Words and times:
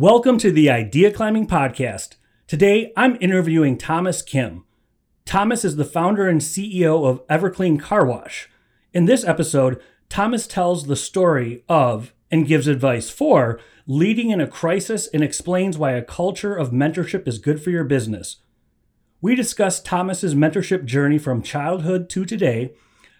Welcome 0.00 0.38
to 0.38 0.50
the 0.50 0.70
Idea 0.70 1.10
Climbing 1.10 1.46
Podcast. 1.46 2.14
Today, 2.46 2.90
I'm 2.96 3.18
interviewing 3.20 3.76
Thomas 3.76 4.22
Kim. 4.22 4.64
Thomas 5.26 5.62
is 5.62 5.76
the 5.76 5.84
founder 5.84 6.26
and 6.26 6.40
CEO 6.40 7.06
of 7.06 7.26
Everclean 7.26 7.78
Car 7.78 8.06
Wash. 8.06 8.48
In 8.94 9.04
this 9.04 9.24
episode, 9.24 9.78
Thomas 10.08 10.46
tells 10.46 10.86
the 10.86 10.96
story 10.96 11.64
of 11.68 12.14
and 12.30 12.46
gives 12.46 12.66
advice 12.66 13.10
for 13.10 13.60
leading 13.86 14.30
in 14.30 14.40
a 14.40 14.46
crisis 14.46 15.06
and 15.08 15.22
explains 15.22 15.76
why 15.76 15.92
a 15.92 16.02
culture 16.02 16.56
of 16.56 16.70
mentorship 16.70 17.28
is 17.28 17.38
good 17.38 17.62
for 17.62 17.68
your 17.68 17.84
business. 17.84 18.36
We 19.20 19.34
discuss 19.34 19.82
Thomas's 19.82 20.34
mentorship 20.34 20.86
journey 20.86 21.18
from 21.18 21.42
childhood 21.42 22.08
to 22.08 22.24
today, 22.24 22.72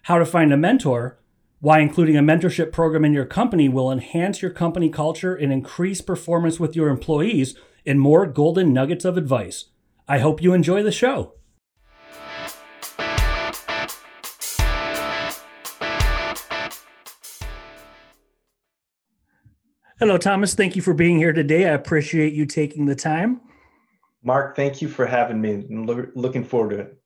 how 0.05 0.17
to 0.17 0.25
find 0.25 0.51
a 0.51 0.57
mentor, 0.57 1.20
why 1.61 1.81
including 1.81 2.17
a 2.17 2.23
mentorship 2.23 2.73
program 2.73 3.05
in 3.05 3.13
your 3.13 3.27
company 3.27 3.69
will 3.69 3.93
enhance 3.93 4.41
your 4.41 4.51
company 4.51 4.89
culture 4.89 5.35
and 5.35 5.53
increase 5.53 6.01
performance 6.01 6.59
with 6.59 6.75
your 6.75 6.89
employees, 6.89 7.55
and 7.87 8.01
more 8.01 8.27
golden 8.27 8.73
nuggets 8.73 9.05
of 9.05 9.17
advice. 9.17 9.67
I 10.09 10.19
hope 10.19 10.43
you 10.43 10.53
enjoy 10.53 10.83
the 10.83 10.93
show. 10.93 11.35
Hello, 19.99 20.17
Thomas. 20.17 20.55
Thank 20.55 20.77
you 20.77 20.83
for 20.83 20.95
being 20.95 21.19
here 21.19 21.35
today. 21.35 21.69
I 21.69 21.75
appreciate 21.75 22.33
you 22.33 22.47
taking 22.47 22.87
the 22.87 22.97
time. 22.97 23.43
Mark, 24.23 24.57
thank 24.57 24.81
you 24.81 24.89
for 24.89 25.05
having 25.05 25.41
me. 25.41 25.53
I'm 25.53 25.85
looking 26.15 26.43
forward 26.43 26.71
to 26.71 26.79
it. 26.79 27.00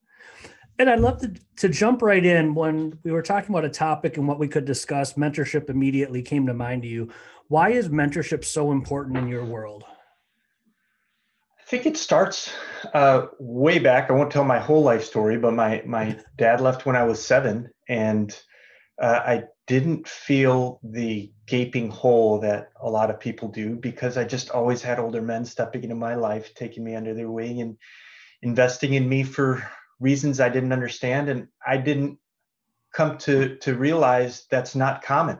And 0.77 0.89
I'd 0.89 0.99
love 0.99 1.19
to, 1.21 1.33
to 1.57 1.69
jump 1.69 2.01
right 2.01 2.25
in 2.25 2.53
when 2.53 2.99
we 3.03 3.11
were 3.11 3.21
talking 3.21 3.51
about 3.51 3.63
a 3.63 3.69
topic 3.69 4.17
and 4.17 4.27
what 4.27 4.39
we 4.39 4.47
could 4.47 4.65
discuss. 4.65 5.13
Mentorship 5.13 5.69
immediately 5.69 6.21
came 6.21 6.45
to 6.47 6.53
mind 6.53 6.81
to 6.81 6.87
you. 6.87 7.09
Why 7.47 7.69
is 7.69 7.89
mentorship 7.89 8.43
so 8.43 8.71
important 8.71 9.17
in 9.17 9.27
your 9.27 9.45
world? 9.45 9.85
I 11.65 11.67
think 11.67 11.85
it 11.85 11.97
starts 11.97 12.53
uh, 12.93 13.27
way 13.39 13.79
back. 13.79 14.09
I 14.09 14.13
won't 14.13 14.31
tell 14.31 14.43
my 14.43 14.59
whole 14.59 14.83
life 14.83 15.03
story, 15.03 15.37
but 15.37 15.53
my 15.53 15.81
my 15.85 16.19
dad 16.37 16.61
left 16.61 16.85
when 16.85 16.95
I 16.95 17.03
was 17.03 17.25
seven, 17.25 17.69
and 17.87 18.37
uh, 19.01 19.21
I 19.25 19.43
didn't 19.65 20.07
feel 20.07 20.79
the 20.83 21.31
gaping 21.47 21.89
hole 21.89 22.39
that 22.41 22.69
a 22.81 22.89
lot 22.89 23.09
of 23.09 23.19
people 23.19 23.47
do 23.47 23.75
because 23.75 24.15
I 24.15 24.25
just 24.25 24.51
always 24.51 24.81
had 24.81 24.99
older 24.99 25.21
men 25.21 25.45
stepping 25.45 25.83
into 25.83 25.95
my 25.95 26.15
life, 26.15 26.53
taking 26.53 26.83
me 26.83 26.95
under 26.95 27.13
their 27.13 27.31
wing, 27.31 27.61
and 27.61 27.77
investing 28.43 28.93
in 28.93 29.09
me 29.09 29.23
for 29.23 29.67
reasons 29.99 30.39
I 30.39 30.49
didn't 30.49 30.73
understand, 30.73 31.29
and 31.29 31.47
I 31.65 31.77
didn't 31.77 32.17
come 32.93 33.17
to 33.19 33.57
to 33.57 33.75
realize 33.75 34.45
that's 34.49 34.75
not 34.75 35.03
common 35.03 35.39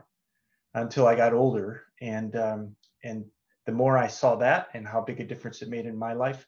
until 0.73 1.08
I 1.08 1.16
got 1.16 1.34
older. 1.34 1.84
And 2.02 2.36
um, 2.36 2.75
and 3.03 3.25
the 3.66 3.72
more 3.72 3.97
I 3.97 4.08
saw 4.08 4.36
that 4.36 4.67
and 4.73 4.88
how 4.88 5.02
big 5.02 5.20
a 5.20 5.23
difference 5.23 5.62
it 5.62 5.70
made 5.70 5.86
in 5.86 5.97
my 5.97 6.14
life, 6.14 6.47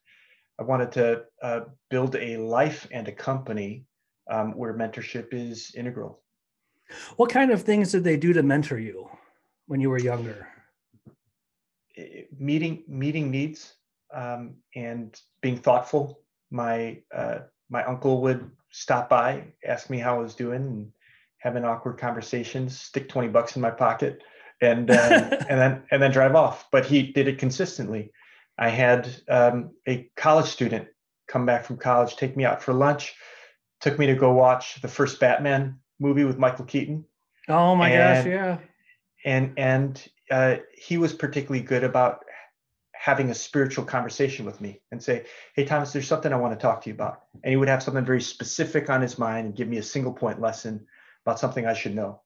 I 0.59 0.64
wanted 0.64 0.91
to 0.94 1.23
uh, 1.41 1.61
build 1.89 2.16
a 2.16 2.38
life 2.38 2.88
and 2.91 3.08
a 3.08 3.11
company 3.11 3.86
um, 4.30 4.52
where 4.52 4.73
mentorship 4.73 5.33
is 5.33 5.73
integral. 5.75 6.21
What 7.17 7.30
kind 7.30 7.52
of 7.52 7.64
things 7.64 7.92
did 7.92 8.03
they 8.03 8.17
do 8.17 8.33
to 8.33 8.44
mentor 8.44 8.80
you 8.80 9.09
when 9.67 9.81
you 9.81 9.89
were 9.89 9.99
younger? 9.99 10.47
Meeting 12.38 12.83
meeting 12.88 13.31
needs 13.31 13.73
um, 14.14 14.55
and 14.75 15.19
being 15.42 15.58
thoughtful. 15.58 16.21
My 16.52 17.02
uh, 17.14 17.39
my 17.70 17.84
uncle 17.84 18.22
would 18.22 18.50
stop 18.72 19.10
by, 19.10 19.44
ask 19.66 19.90
me 19.90 19.98
how 19.98 20.16
I 20.16 20.20
was 20.20 20.36
doing, 20.36 20.62
and 20.62 20.92
have 21.40 21.56
an 21.56 21.66
awkward 21.66 21.98
conversation, 21.98 22.70
stick 22.70 23.10
20 23.10 23.30
bucks 23.30 23.56
in 23.56 23.62
my 23.62 23.72
pocket, 23.72 24.22
and 24.62 24.90
uh, 24.90 25.38
and 25.50 25.60
then 25.60 25.84
and 25.92 26.02
then 26.02 26.12
drive 26.12 26.36
off. 26.36 26.68
But 26.72 26.86
he 26.86 27.12
did 27.12 27.28
it 27.28 27.40
consistently. 27.40 28.12
I 28.58 28.70
had 28.70 29.10
um, 29.30 29.72
a 29.88 30.10
college 30.16 30.48
student 30.48 30.88
come 31.28 31.45
back 31.45 31.66
from 31.66 31.78
college, 31.78 32.16
take 32.16 32.36
me 32.36 32.45
out 32.45 32.64
for 32.64 32.73
lunch, 32.73 33.14
took 33.82 34.00
me 34.00 34.08
to 34.08 34.16
go 34.16 34.32
watch 34.32 34.82
the 34.82 34.88
first 34.88 35.20
Batman 35.20 35.80
movie 36.00 36.23
with 36.23 36.38
Michael 36.38 36.66
Keaton. 36.66 37.06
Oh 37.48 37.76
my 37.76 37.89
and, 37.89 38.26
gosh, 38.26 38.32
yeah. 38.32 38.58
And 39.26 39.54
and 39.58 40.08
uh, 40.32 40.56
he 40.76 40.98
was 40.98 41.14
particularly 41.14 41.64
good 41.64 41.83
about 41.83 42.23
having 43.08 43.32
a 43.32 43.34
spiritual 43.34 43.86
conversation 43.86 44.45
with 44.45 44.60
me 44.60 44.82
and 44.92 45.02
say, 45.02 45.23
Hey, 45.56 45.64
Thomas, 45.64 45.94
there's 45.94 46.10
something 46.10 46.34
I 46.34 46.36
want 46.36 46.54
to 46.54 46.62
talk 46.62 46.82
to 46.82 46.90
you 46.90 46.94
about. 46.94 47.22
And 47.42 47.52
he 47.52 47.56
would 47.56 47.70
have 47.70 47.82
something 47.82 48.04
very 48.04 48.20
specific 48.20 48.90
on 48.90 49.02
his 49.02 49.18
mind 49.18 49.45
and 49.45 49.56
give 49.56 49.70
me 49.70 49.78
a 49.78 49.84
single 49.84 50.12
point 50.12 50.42
lesson 50.42 50.86
about 51.26 51.40
something 51.40 51.66
I 51.66 51.72
should 51.72 51.95
know. 51.95 52.20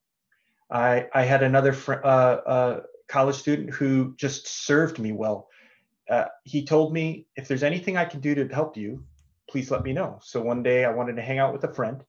I, 0.68 1.06
I 1.14 1.22
had 1.22 1.44
another 1.44 1.72
fr- 1.72 2.02
uh, 2.02 2.34
uh, 2.56 2.80
college 3.06 3.36
student 3.36 3.70
who 3.70 4.16
just 4.16 4.48
served 4.48 4.98
me 4.98 5.12
well. 5.12 5.48
Uh, 6.10 6.24
he 6.42 6.64
told 6.64 6.92
me, 6.92 7.28
If 7.36 7.46
there's 7.46 7.62
anything 7.62 7.96
I 7.96 8.04
can 8.04 8.18
do 8.18 8.34
to 8.34 8.52
help 8.52 8.76
you, 8.76 9.04
please 9.48 9.70
let 9.70 9.84
me 9.84 9.92
know. 9.92 10.18
So 10.20 10.42
one 10.42 10.64
day 10.64 10.84
I 10.84 10.90
wanted 10.90 11.14
to 11.14 11.22
hang 11.22 11.38
out 11.38 11.52
with 11.52 11.62
a 11.62 11.72
friend. 11.72 12.02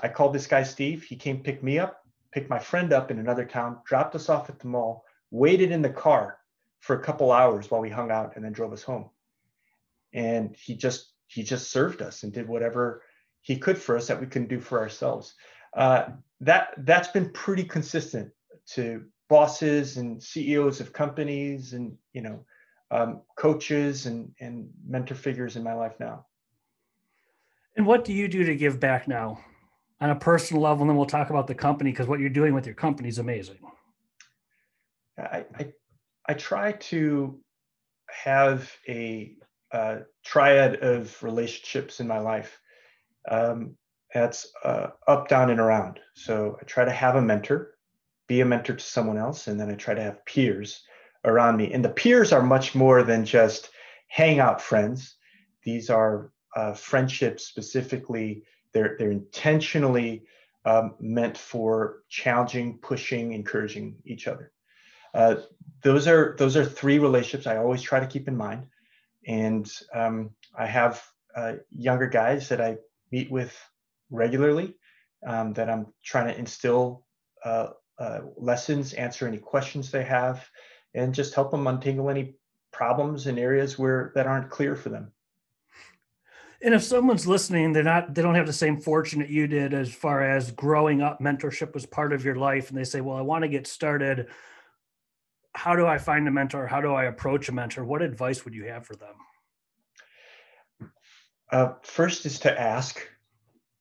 I 0.00 0.06
called 0.06 0.32
this 0.32 0.46
guy, 0.46 0.62
Steve. 0.62 1.02
He 1.02 1.16
came 1.16 1.42
pick 1.42 1.60
me 1.60 1.80
up, 1.80 2.04
picked 2.30 2.50
my 2.50 2.60
friend 2.60 2.92
up 2.92 3.10
in 3.10 3.18
another 3.18 3.44
town, 3.44 3.78
dropped 3.84 4.14
us 4.14 4.28
off 4.28 4.48
at 4.48 4.60
the 4.60 4.68
mall, 4.68 5.04
waited 5.32 5.72
in 5.72 5.82
the 5.82 5.90
car 5.90 6.36
for 6.80 6.96
a 6.96 7.02
couple 7.02 7.30
hours 7.30 7.70
while 7.70 7.80
we 7.80 7.90
hung 7.90 8.10
out 8.10 8.34
and 8.34 8.44
then 8.44 8.52
drove 8.52 8.72
us 8.72 8.82
home. 8.82 9.10
And 10.12 10.56
he 10.56 10.74
just 10.74 11.12
he 11.26 11.42
just 11.42 11.70
served 11.70 12.02
us 12.02 12.24
and 12.24 12.32
did 12.32 12.48
whatever 12.48 13.02
he 13.42 13.56
could 13.56 13.78
for 13.78 13.96
us 13.96 14.08
that 14.08 14.20
we 14.20 14.26
couldn't 14.26 14.48
do 14.48 14.58
for 14.58 14.80
ourselves. 14.80 15.34
Uh, 15.76 16.08
that 16.40 16.74
that's 16.78 17.08
been 17.08 17.30
pretty 17.30 17.62
consistent 17.62 18.32
to 18.66 19.04
bosses 19.28 19.96
and 19.96 20.20
CEOs 20.20 20.80
of 20.80 20.92
companies 20.92 21.74
and 21.74 21.96
you 22.12 22.22
know 22.22 22.44
um, 22.90 23.20
coaches 23.36 24.06
and 24.06 24.32
and 24.40 24.68
mentor 24.86 25.14
figures 25.14 25.56
in 25.56 25.62
my 25.62 25.74
life 25.74 25.94
now. 26.00 26.26
And 27.76 27.86
what 27.86 28.04
do 28.04 28.12
you 28.12 28.26
do 28.26 28.44
to 28.44 28.56
give 28.56 28.80
back 28.80 29.06
now 29.06 29.38
on 30.00 30.10
a 30.10 30.16
personal 30.16 30.62
level? 30.62 30.82
And 30.82 30.90
then 30.90 30.96
we'll 30.96 31.06
talk 31.06 31.30
about 31.30 31.46
the 31.46 31.54
company 31.54 31.92
because 31.92 32.08
what 32.08 32.18
you're 32.18 32.28
doing 32.28 32.52
with 32.52 32.66
your 32.66 32.74
company 32.74 33.08
is 33.08 33.18
amazing. 33.18 33.58
I, 35.16 35.44
I 35.54 35.72
I 36.26 36.34
try 36.34 36.72
to 36.72 37.40
have 38.10 38.70
a, 38.88 39.34
triad 40.24 40.76
of 40.82 41.22
relationships 41.22 42.00
in 42.00 42.08
my 42.08 42.18
life. 42.18 42.60
Um, 43.28 43.76
that's 44.12 44.50
uh, 44.64 44.88
up, 45.06 45.28
down, 45.28 45.50
and 45.50 45.60
around. 45.60 46.00
So 46.14 46.58
I 46.60 46.64
try 46.64 46.84
to 46.84 46.90
have 46.90 47.14
a 47.14 47.22
mentor, 47.22 47.74
be 48.26 48.40
a 48.40 48.44
mentor 48.44 48.74
to 48.74 48.84
someone 48.84 49.16
else, 49.16 49.46
and 49.46 49.60
then 49.60 49.70
I 49.70 49.74
try 49.74 49.94
to 49.94 50.02
have 50.02 50.24
peers 50.26 50.82
around 51.24 51.56
me. 51.56 51.72
And 51.72 51.84
the 51.84 51.90
peers 51.90 52.32
are 52.32 52.42
much 52.42 52.74
more 52.74 53.04
than 53.04 53.24
just 53.24 53.70
hangout 54.08 54.60
friends. 54.60 55.14
These 55.62 55.90
are 55.90 56.32
uh, 56.56 56.74
friendships 56.74 57.46
specifically. 57.46 58.42
They're 58.72 58.96
they're 58.98 59.12
intentionally 59.12 60.24
um, 60.64 60.94
meant 61.00 61.38
for 61.38 62.02
challenging, 62.08 62.78
pushing, 62.78 63.32
encouraging 63.32 63.96
each 64.04 64.26
other. 64.26 64.52
Uh, 65.14 65.36
those 65.82 66.06
are 66.06 66.36
those 66.38 66.56
are 66.56 66.64
three 66.64 66.98
relationships 66.98 67.46
I 67.46 67.56
always 67.56 67.82
try 67.82 68.00
to 68.00 68.06
keep 68.06 68.28
in 68.28 68.36
mind, 68.36 68.66
and 69.26 69.70
um, 69.94 70.30
I 70.56 70.66
have 70.66 71.02
uh, 71.34 71.54
younger 71.70 72.06
guys 72.06 72.48
that 72.48 72.60
I 72.60 72.76
meet 73.10 73.30
with 73.30 73.56
regularly 74.10 74.74
um, 75.26 75.52
that 75.54 75.70
I'm 75.70 75.86
trying 76.04 76.28
to 76.28 76.38
instill 76.38 77.04
uh, 77.44 77.68
uh, 77.98 78.20
lessons, 78.36 78.92
answer 78.94 79.26
any 79.26 79.38
questions 79.38 79.90
they 79.90 80.04
have, 80.04 80.46
and 80.94 81.14
just 81.14 81.34
help 81.34 81.50
them 81.50 81.66
untangle 81.66 82.10
any 82.10 82.34
problems 82.72 83.26
in 83.26 83.38
areas 83.38 83.78
where 83.78 84.12
that 84.14 84.26
aren't 84.26 84.50
clear 84.50 84.76
for 84.76 84.90
them. 84.90 85.12
And 86.62 86.74
if 86.74 86.82
someone's 86.82 87.26
listening, 87.26 87.72
they're 87.72 87.82
not 87.82 88.14
they 88.14 88.22
don't 88.22 88.34
have 88.34 88.46
the 88.46 88.52
same 88.52 88.78
fortune 88.78 89.20
that 89.20 89.30
you 89.30 89.46
did 89.46 89.72
as 89.72 89.92
far 89.92 90.22
as 90.22 90.50
growing 90.50 91.00
up 91.00 91.20
mentorship 91.20 91.72
was 91.72 91.86
part 91.86 92.12
of 92.12 92.24
your 92.24 92.36
life 92.36 92.68
and 92.68 92.78
they 92.78 92.84
say, 92.84 93.00
"Well, 93.00 93.16
I 93.16 93.22
want 93.22 93.42
to 93.42 93.48
get 93.48 93.66
started 93.66 94.28
how 95.54 95.76
do 95.76 95.86
I 95.86 95.98
find 95.98 96.26
a 96.28 96.30
mentor? 96.30 96.66
How 96.66 96.80
do 96.80 96.92
I 96.92 97.04
approach 97.04 97.48
a 97.48 97.52
mentor? 97.52 97.84
What 97.84 98.02
advice 98.02 98.44
would 98.44 98.54
you 98.54 98.64
have 98.64 98.86
for 98.86 98.96
them? 98.96 99.14
Uh, 101.50 101.72
first 101.82 102.26
is 102.26 102.38
to 102.40 102.60
ask 102.60 103.00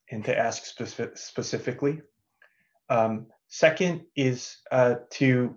and 0.10 0.26
to 0.26 0.38
ask 0.38 0.66
specific, 0.66 1.18
specifically. 1.18 2.02
Um, 2.90 3.28
second 3.48 4.06
is 4.16 4.58
uh, 4.72 4.96
to 5.12 5.56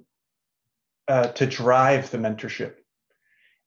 uh, 1.08 1.28
to 1.28 1.46
drive 1.46 2.10
the 2.10 2.18
mentorship. 2.18 2.74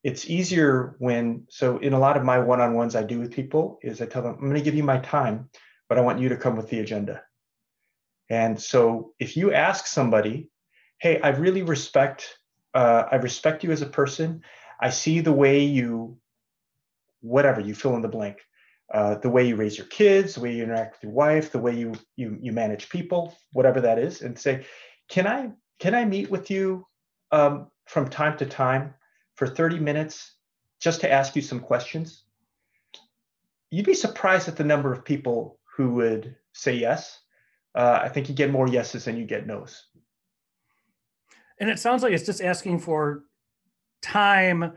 It's 0.04 0.30
easier 0.30 0.94
when 0.98 1.46
so 1.48 1.78
in 1.78 1.92
a 1.92 1.98
lot 1.98 2.16
of 2.16 2.24
my 2.24 2.38
one-on-ones 2.38 2.94
I 2.94 3.02
do 3.02 3.18
with 3.18 3.32
people 3.32 3.78
is 3.82 4.00
I 4.00 4.06
tell 4.06 4.22
them 4.22 4.34
I'm 4.34 4.40
going 4.40 4.54
to 4.54 4.62
give 4.62 4.76
you 4.76 4.84
my 4.84 4.98
time, 4.98 5.50
but 5.88 5.98
I 5.98 6.02
want 6.02 6.20
you 6.20 6.28
to 6.28 6.36
come 6.36 6.56
with 6.56 6.70
the 6.70 6.78
agenda. 6.78 7.22
And 8.30 8.60
so 8.60 9.12
if 9.18 9.36
you 9.36 9.52
ask 9.52 9.86
somebody 9.86 10.50
hey, 10.98 11.20
I 11.20 11.28
really 11.30 11.62
respect, 11.62 12.38
uh, 12.76 13.08
I 13.10 13.16
respect 13.16 13.64
you 13.64 13.72
as 13.72 13.80
a 13.80 13.86
person. 13.86 14.42
I 14.78 14.90
see 14.90 15.20
the 15.20 15.32
way 15.32 15.64
you, 15.64 16.18
whatever 17.22 17.58
you 17.62 17.74
fill 17.74 17.96
in 17.96 18.02
the 18.02 18.08
blank, 18.08 18.36
uh, 18.92 19.14
the 19.14 19.30
way 19.30 19.48
you 19.48 19.56
raise 19.56 19.78
your 19.78 19.86
kids, 19.86 20.34
the 20.34 20.42
way 20.42 20.54
you 20.54 20.62
interact 20.62 20.96
with 20.96 21.04
your 21.04 21.12
wife, 21.12 21.50
the 21.50 21.58
way 21.58 21.74
you 21.74 21.94
you 22.16 22.38
you 22.40 22.52
manage 22.52 22.90
people, 22.90 23.34
whatever 23.52 23.80
that 23.80 23.98
is, 23.98 24.20
and 24.20 24.38
say, 24.38 24.66
can 25.08 25.26
I 25.26 25.52
can 25.78 25.94
I 25.94 26.04
meet 26.04 26.30
with 26.30 26.50
you 26.50 26.86
um, 27.32 27.68
from 27.86 28.10
time 28.10 28.36
to 28.38 28.46
time 28.46 28.92
for 29.36 29.46
30 29.46 29.78
minutes 29.78 30.34
just 30.78 31.00
to 31.00 31.10
ask 31.10 31.34
you 31.34 31.42
some 31.42 31.60
questions, 31.60 32.24
you'd 33.70 33.86
be 33.86 33.94
surprised 33.94 34.48
at 34.48 34.56
the 34.56 34.64
number 34.64 34.92
of 34.92 35.02
people 35.02 35.58
who 35.76 35.92
would 35.94 36.36
say 36.52 36.74
yes. 36.74 37.20
Uh, 37.74 38.00
I 38.02 38.10
think 38.10 38.28
you 38.28 38.34
get 38.34 38.50
more 38.50 38.68
yeses 38.68 39.06
than 39.06 39.16
you 39.16 39.24
get 39.24 39.46
nos. 39.46 39.86
And 41.58 41.70
it 41.70 41.78
sounds 41.78 42.02
like 42.02 42.12
it's 42.12 42.26
just 42.26 42.42
asking 42.42 42.80
for 42.80 43.24
time 44.02 44.72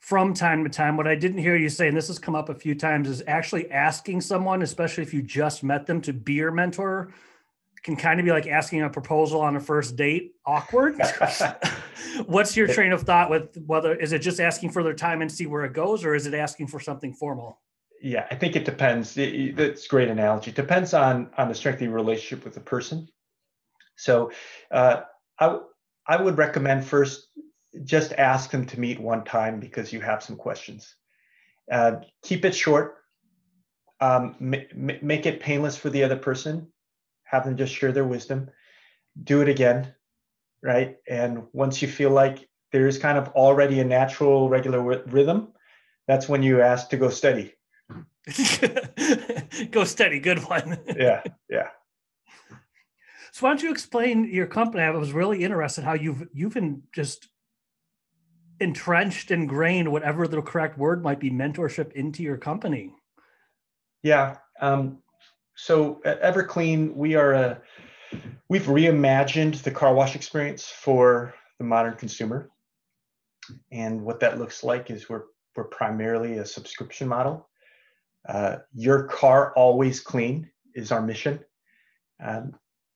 from 0.00 0.34
time 0.34 0.64
to 0.64 0.70
time. 0.70 0.96
What 0.96 1.06
I 1.06 1.14
didn't 1.14 1.38
hear 1.38 1.56
you 1.56 1.68
say, 1.68 1.88
and 1.88 1.96
this 1.96 2.08
has 2.08 2.18
come 2.18 2.34
up 2.34 2.48
a 2.48 2.54
few 2.54 2.74
times, 2.74 3.08
is 3.08 3.22
actually 3.26 3.70
asking 3.70 4.20
someone, 4.20 4.62
especially 4.62 5.02
if 5.02 5.14
you 5.14 5.22
just 5.22 5.62
met 5.62 5.86
them, 5.86 6.00
to 6.02 6.12
be 6.12 6.34
your 6.34 6.50
mentor 6.50 7.12
can 7.84 7.96
kind 7.96 8.18
of 8.18 8.24
be 8.24 8.32
like 8.32 8.46
asking 8.46 8.82
a 8.82 8.88
proposal 8.88 9.40
on 9.42 9.56
a 9.56 9.60
first 9.60 9.94
date 9.94 10.32
awkward. 10.46 10.98
What's 12.26 12.56
your 12.56 12.66
train 12.66 12.92
of 12.92 13.02
thought 13.02 13.28
with 13.28 13.56
whether 13.66 13.94
is 13.94 14.12
it 14.12 14.20
just 14.20 14.40
asking 14.40 14.70
for 14.70 14.82
their 14.82 14.94
time 14.94 15.20
and 15.20 15.30
see 15.30 15.46
where 15.46 15.64
it 15.64 15.74
goes, 15.74 16.04
or 16.04 16.14
is 16.14 16.26
it 16.26 16.34
asking 16.34 16.68
for 16.68 16.80
something 16.80 17.12
formal? 17.12 17.60
Yeah, 18.02 18.26
I 18.30 18.36
think 18.36 18.56
it 18.56 18.64
depends. 18.64 19.14
That's 19.14 19.84
a 19.84 19.88
great 19.88 20.08
analogy. 20.08 20.50
It 20.50 20.56
depends 20.56 20.94
on 20.94 21.30
on 21.36 21.48
the 21.48 21.54
strength 21.54 21.76
of 21.76 21.82
your 21.82 21.92
relationship 21.92 22.44
with 22.44 22.54
the 22.54 22.60
person. 22.60 23.06
So, 23.96 24.32
uh, 24.70 25.02
I 25.38 25.58
I 26.06 26.20
would 26.20 26.38
recommend 26.38 26.84
first 26.84 27.28
just 27.84 28.12
ask 28.12 28.50
them 28.50 28.66
to 28.66 28.78
meet 28.78 29.00
one 29.00 29.24
time 29.24 29.58
because 29.58 29.92
you 29.92 30.00
have 30.00 30.22
some 30.22 30.36
questions. 30.36 30.94
Uh, 31.70 31.96
keep 32.22 32.44
it 32.44 32.54
short. 32.54 32.96
Um, 34.00 34.36
make 34.40 35.26
it 35.26 35.40
painless 35.40 35.76
for 35.76 35.90
the 35.90 36.04
other 36.04 36.16
person. 36.16 36.68
Have 37.24 37.44
them 37.44 37.56
just 37.56 37.74
share 37.74 37.92
their 37.92 38.04
wisdom. 38.04 38.50
Do 39.22 39.40
it 39.40 39.48
again, 39.48 39.94
right? 40.62 40.96
And 41.08 41.44
once 41.52 41.80
you 41.80 41.88
feel 41.88 42.10
like 42.10 42.48
there's 42.70 42.98
kind 42.98 43.16
of 43.16 43.28
already 43.28 43.80
a 43.80 43.84
natural, 43.84 44.48
regular 44.48 44.78
w- 44.78 45.02
rhythm, 45.06 45.52
that's 46.06 46.28
when 46.28 46.42
you 46.42 46.60
ask 46.60 46.90
to 46.90 46.96
go 46.96 47.08
study. 47.08 47.54
go 49.70 49.84
study. 49.84 50.18
good 50.20 50.40
one. 50.40 50.78
yeah, 50.96 51.22
yeah. 51.48 51.68
So 53.34 53.44
why 53.46 53.50
don't 53.50 53.64
you 53.64 53.72
explain 53.72 54.32
your 54.32 54.46
company? 54.46 54.84
I 54.84 54.90
was 54.90 55.12
really 55.12 55.42
interested 55.42 55.82
how 55.82 55.94
you've 55.94 56.28
you've 56.32 56.54
been 56.54 56.84
just 56.92 57.30
entrenched, 58.60 59.32
ingrained, 59.32 59.90
whatever 59.90 60.28
the 60.28 60.40
correct 60.40 60.78
word 60.78 61.02
might 61.02 61.18
be, 61.18 61.32
mentorship 61.32 61.90
into 61.94 62.22
your 62.22 62.36
company. 62.36 62.92
Yeah. 64.04 64.36
Um, 64.60 64.98
so 65.56 66.00
at 66.04 66.22
Everclean, 66.22 66.94
we 66.94 67.16
are 67.16 67.32
a 67.32 67.60
we've 68.48 68.66
reimagined 68.66 69.60
the 69.64 69.72
car 69.72 69.92
wash 69.92 70.14
experience 70.14 70.68
for 70.68 71.34
the 71.58 71.64
modern 71.64 71.96
consumer. 71.96 72.52
And 73.72 74.02
what 74.02 74.20
that 74.20 74.38
looks 74.38 74.62
like 74.62 74.92
is 74.92 75.08
we're 75.08 75.24
we're 75.56 75.64
primarily 75.64 76.38
a 76.38 76.46
subscription 76.46 77.08
model. 77.08 77.48
Uh, 78.28 78.58
your 78.76 79.08
car 79.08 79.52
always 79.56 79.98
clean 79.98 80.48
is 80.76 80.92
our 80.92 81.02
mission. 81.02 81.40
Um, 82.24 82.54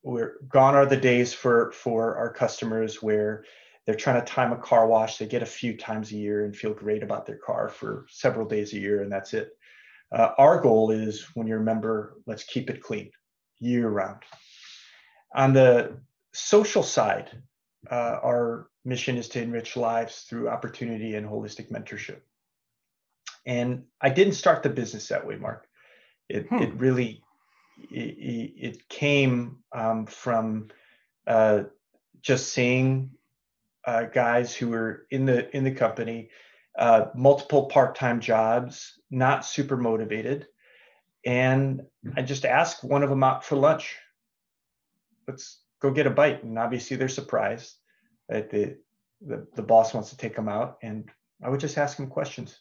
we're 0.09 0.37
gone 0.49 0.75
are 0.75 0.87
the 0.87 0.97
days 0.97 1.35
for 1.35 1.71
for 1.73 2.17
our 2.17 2.33
customers 2.33 3.03
where 3.03 3.45
they're 3.85 3.95
trying 3.95 4.19
to 4.19 4.27
time 4.27 4.53
a 4.53 4.57
car 4.57 4.87
wash. 4.87 5.19
They 5.19 5.27
get 5.27 5.43
a 5.43 5.47
few 5.47 5.77
times 5.77 6.11
a 6.11 6.17
year 6.17 6.47
and 6.47 6.57
feel 6.57 6.73
great 6.73 7.03
about 7.03 7.27
their 7.27 7.37
car 7.37 7.69
for 7.69 8.07
several 8.09 8.47
days 8.47 8.73
a 8.73 8.79
year, 8.79 9.03
and 9.03 9.13
that's 9.13 9.35
it. 9.35 9.51
Uh, 10.11 10.31
our 10.39 10.61
goal 10.61 10.91
is 10.91 11.27
when 11.35 11.47
you're 11.47 11.61
a 11.61 11.65
member, 11.65 12.17
let's 12.27 12.45
keep 12.45 12.71
it 12.71 12.83
clean 12.83 13.11
year 13.61 13.89
round. 13.89 14.23
On 15.35 15.53
the 15.53 15.99
social 16.33 16.83
side, 16.83 17.31
uh, 17.91 18.19
our 18.25 18.71
mission 18.87 19.19
is 19.19 19.29
to 19.29 19.43
enrich 19.43 19.77
lives 19.77 20.23
through 20.23 20.49
opportunity 20.49 21.17
and 21.17 21.27
holistic 21.27 21.71
mentorship. 21.71 22.21
And 23.45 23.85
I 24.01 24.09
didn't 24.09 24.35
start 24.35 24.63
the 24.63 24.71
business 24.71 25.09
that 25.09 25.27
way, 25.27 25.37
Mark. 25.37 25.67
It, 26.31 26.47
hmm. 26.49 26.63
it 26.63 26.75
really 26.75 27.23
it, 27.91 28.53
it 28.57 28.89
came 28.89 29.59
um, 29.73 30.07
from 30.07 30.69
uh, 31.27 31.65
just 32.21 32.53
seeing 32.53 33.11
uh, 33.87 34.05
guys 34.05 34.55
who 34.55 34.69
were 34.69 35.07
in 35.11 35.25
the 35.25 35.55
in 35.57 35.65
the 35.65 35.71
company, 35.71 36.31
uh, 36.79 37.07
multiple 37.15 37.67
part-time 37.67 38.21
jobs, 38.21 38.99
not 39.11 39.45
super 39.45 39.77
motivated, 39.77 40.47
and 41.25 41.83
I 42.17 42.23
just 42.23 42.45
asked 42.45 42.85
one 42.85 43.03
of 43.03 43.11
them 43.11 43.23
out 43.23 43.45
for 43.45 43.57
lunch. 43.57 43.97
Let's 45.27 45.61
go 45.81 45.91
get 45.91 46.07
a 46.07 46.11
bite, 46.11 46.43
and 46.43 46.59
obviously 46.59 46.97
they're 46.97 47.09
surprised 47.09 47.75
that 48.29 48.51
the 48.51 48.77
the, 49.21 49.47
the 49.55 49.63
boss 49.63 49.95
wants 49.95 50.11
to 50.11 50.17
take 50.17 50.37
them 50.37 50.49
out, 50.49 50.79
and 50.83 51.11
I 51.43 51.49
would 51.49 51.61
just 51.61 51.79
ask 51.79 51.97
them 51.97 52.09
questions. 52.09 52.59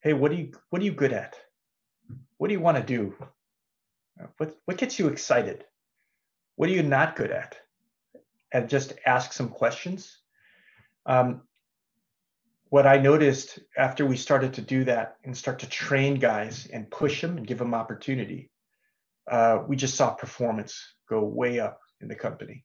Hey, 0.00 0.12
what 0.12 0.30
do 0.30 0.36
you 0.36 0.52
what 0.70 0.82
are 0.82 0.84
you 0.84 0.92
good 0.92 1.12
at? 1.12 1.36
What 2.38 2.48
do 2.48 2.54
you 2.54 2.60
want 2.60 2.76
to 2.76 2.82
do? 2.82 3.14
What 4.36 4.56
what 4.64 4.78
gets 4.78 4.98
you 4.98 5.08
excited? 5.08 5.64
What 6.56 6.68
are 6.68 6.72
you 6.72 6.82
not 6.82 7.16
good 7.16 7.30
at? 7.30 7.56
And 8.52 8.68
just 8.68 8.92
ask 9.06 9.32
some 9.32 9.48
questions 9.48 10.18
um, 11.06 11.42
what 12.68 12.86
I 12.86 12.98
noticed 12.98 13.58
after 13.76 14.06
we 14.06 14.16
started 14.16 14.54
to 14.54 14.62
do 14.62 14.84
that 14.84 15.16
and 15.24 15.36
start 15.36 15.58
to 15.58 15.68
train 15.68 16.14
guys 16.14 16.66
and 16.72 16.90
push 16.90 17.20
them 17.20 17.36
and 17.36 17.46
give 17.46 17.58
them 17.58 17.74
opportunity, 17.74 18.50
uh, 19.30 19.58
we 19.66 19.76
just 19.76 19.94
saw 19.94 20.10
performance 20.10 20.94
go 21.08 21.22
way 21.22 21.60
up 21.60 21.80
in 22.00 22.08
the 22.08 22.14
company, 22.14 22.64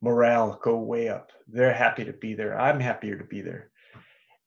morale 0.00 0.58
go 0.62 0.78
way 0.78 1.08
up. 1.08 1.32
They're 1.48 1.74
happy 1.74 2.04
to 2.06 2.12
be 2.12 2.34
there. 2.34 2.58
I'm 2.58 2.80
happier 2.80 3.16
to 3.18 3.24
be 3.24 3.42
there. 3.42 3.70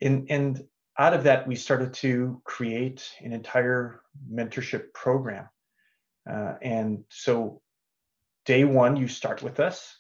And, 0.02 0.26
and 0.32 0.64
out 0.98 1.14
of 1.14 1.24
that, 1.24 1.48
we 1.48 1.56
started 1.56 1.94
to 1.96 2.42
create 2.44 3.08
an 3.22 3.32
entire 3.32 4.02
mentorship 4.32 4.94
program. 4.94 5.48
Uh, 6.30 6.56
and 6.62 7.04
so, 7.10 7.62
day 8.46 8.64
one, 8.64 8.96
you 8.96 9.08
start 9.08 9.42
with 9.42 9.60
us, 9.60 9.98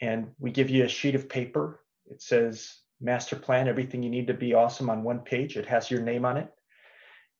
and 0.00 0.32
we 0.38 0.50
give 0.50 0.70
you 0.70 0.84
a 0.84 0.88
sheet 0.88 1.14
of 1.14 1.28
paper 1.28 1.80
it 2.06 2.22
says 2.22 2.78
master 3.00 3.36
plan, 3.36 3.68
everything 3.68 4.02
you 4.02 4.10
need 4.10 4.26
to 4.26 4.34
be 4.34 4.54
awesome 4.54 4.90
on 4.90 5.02
one 5.02 5.20
page. 5.20 5.56
It 5.56 5.66
has 5.66 5.90
your 5.90 6.00
name 6.00 6.24
on 6.24 6.36
it. 6.36 6.52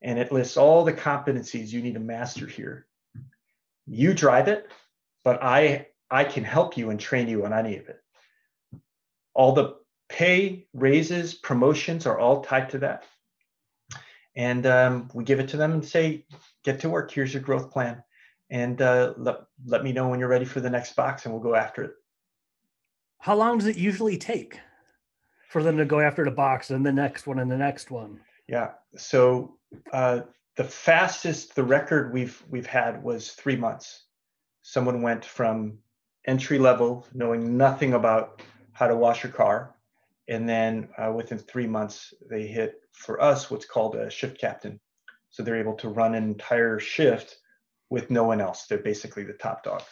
And 0.03 0.19
it 0.19 0.33
lists 0.33 0.57
all 0.57 0.85
the 0.85 0.93
competencies 0.93 1.73
you 1.73 1.81
need 1.81 1.95
to 1.95 2.01
master 2.01 2.47
here. 2.47 2.87
You 3.87 4.15
drive 4.15 4.49
it, 4.49 4.67
but 5.23 5.43
I 5.43 5.89
I 6.11 6.25
can 6.25 6.45
help 6.45 6.77
you 6.77 6.91
and 6.91 7.01
train 7.01 7.29
you 7.29 7.45
on 7.45 7.53
any 7.53 7.77
of 7.77 7.89
it. 7.89 8.01
All 9.35 9.53
the 9.53 9.77
pay, 10.09 10.67
raises, 10.73 11.35
promotions 11.35 12.07
are 12.07 12.19
all 12.19 12.43
tied 12.43 12.71
to 12.71 12.79
that. 12.79 13.05
And 14.37 14.67
um, 14.67 15.11
we 15.15 15.25
give 15.25 15.41
it 15.41 15.49
to 15.49 15.57
them 15.57 15.73
and 15.73 15.85
say, 15.85 16.27
get 16.65 16.81
to 16.81 16.91
work. 16.91 17.11
Here's 17.11 17.33
your 17.33 17.43
growth 17.43 17.71
plan. 17.71 18.03
And 18.55 18.81
uh, 18.81 19.15
let, 19.17 19.41
let 19.67 19.83
me 19.83 19.91
know 19.91 20.07
when 20.07 20.21
you're 20.21 20.29
ready 20.29 20.45
for 20.45 20.61
the 20.61 20.71
next 20.71 20.95
box 20.95 21.25
and 21.25 21.35
we'll 21.35 21.43
go 21.43 21.57
after 21.57 21.83
it. 21.83 21.95
How 23.19 23.35
long 23.35 23.59
does 23.59 23.67
it 23.67 23.77
usually 23.77 24.17
take 24.17 24.61
for 25.49 25.65
them 25.65 25.77
to 25.77 25.85
go 25.85 25.99
after 25.99 26.25
the 26.25 26.31
box 26.31 26.71
and 26.71 26.87
the 26.87 26.93
next 26.93 27.27
one 27.27 27.41
and 27.41 27.51
the 27.51 27.57
next 27.57 27.91
one? 27.91 28.21
Yeah. 28.47 28.71
So 28.97 29.57
uh, 29.93 30.21
the 30.55 30.63
fastest 30.63 31.57
the 31.57 31.65
record 31.65 32.13
we've 32.13 32.41
we've 32.49 32.67
had 32.67 33.03
was 33.03 33.33
three 33.33 33.57
months. 33.57 34.05
Someone 34.63 35.03
went 35.03 35.25
from 35.25 35.77
entry 36.29 36.61
level, 36.61 37.09
knowing 37.13 37.57
nothing 37.57 37.95
about 37.95 38.41
how 38.71 38.87
to 38.87 38.95
wash 38.95 39.25
a 39.25 39.29
car, 39.29 39.75
and 40.29 40.49
then 40.49 40.89
uh, 40.97 41.11
within 41.11 41.39
three 41.39 41.67
months 41.67 42.15
they 42.31 42.47
hit 42.47 42.83
for 42.93 43.21
us 43.21 43.51
what's 43.51 43.67
called 43.67 43.97
a 43.97 44.09
shift 44.09 44.41
captain. 44.41 44.79
So 45.31 45.43
they're 45.43 45.59
able 45.59 45.75
to 45.79 45.89
run 45.89 46.15
an 46.15 46.23
entire 46.23 46.79
shift 46.79 47.39
with 47.91 48.11
no 48.11 48.25
one 48.25 48.41
else. 48.41 48.67
They're 48.67 48.79
basically 48.79 49.25
the 49.25 49.35
top 49.35 49.63
dog. 49.65 49.83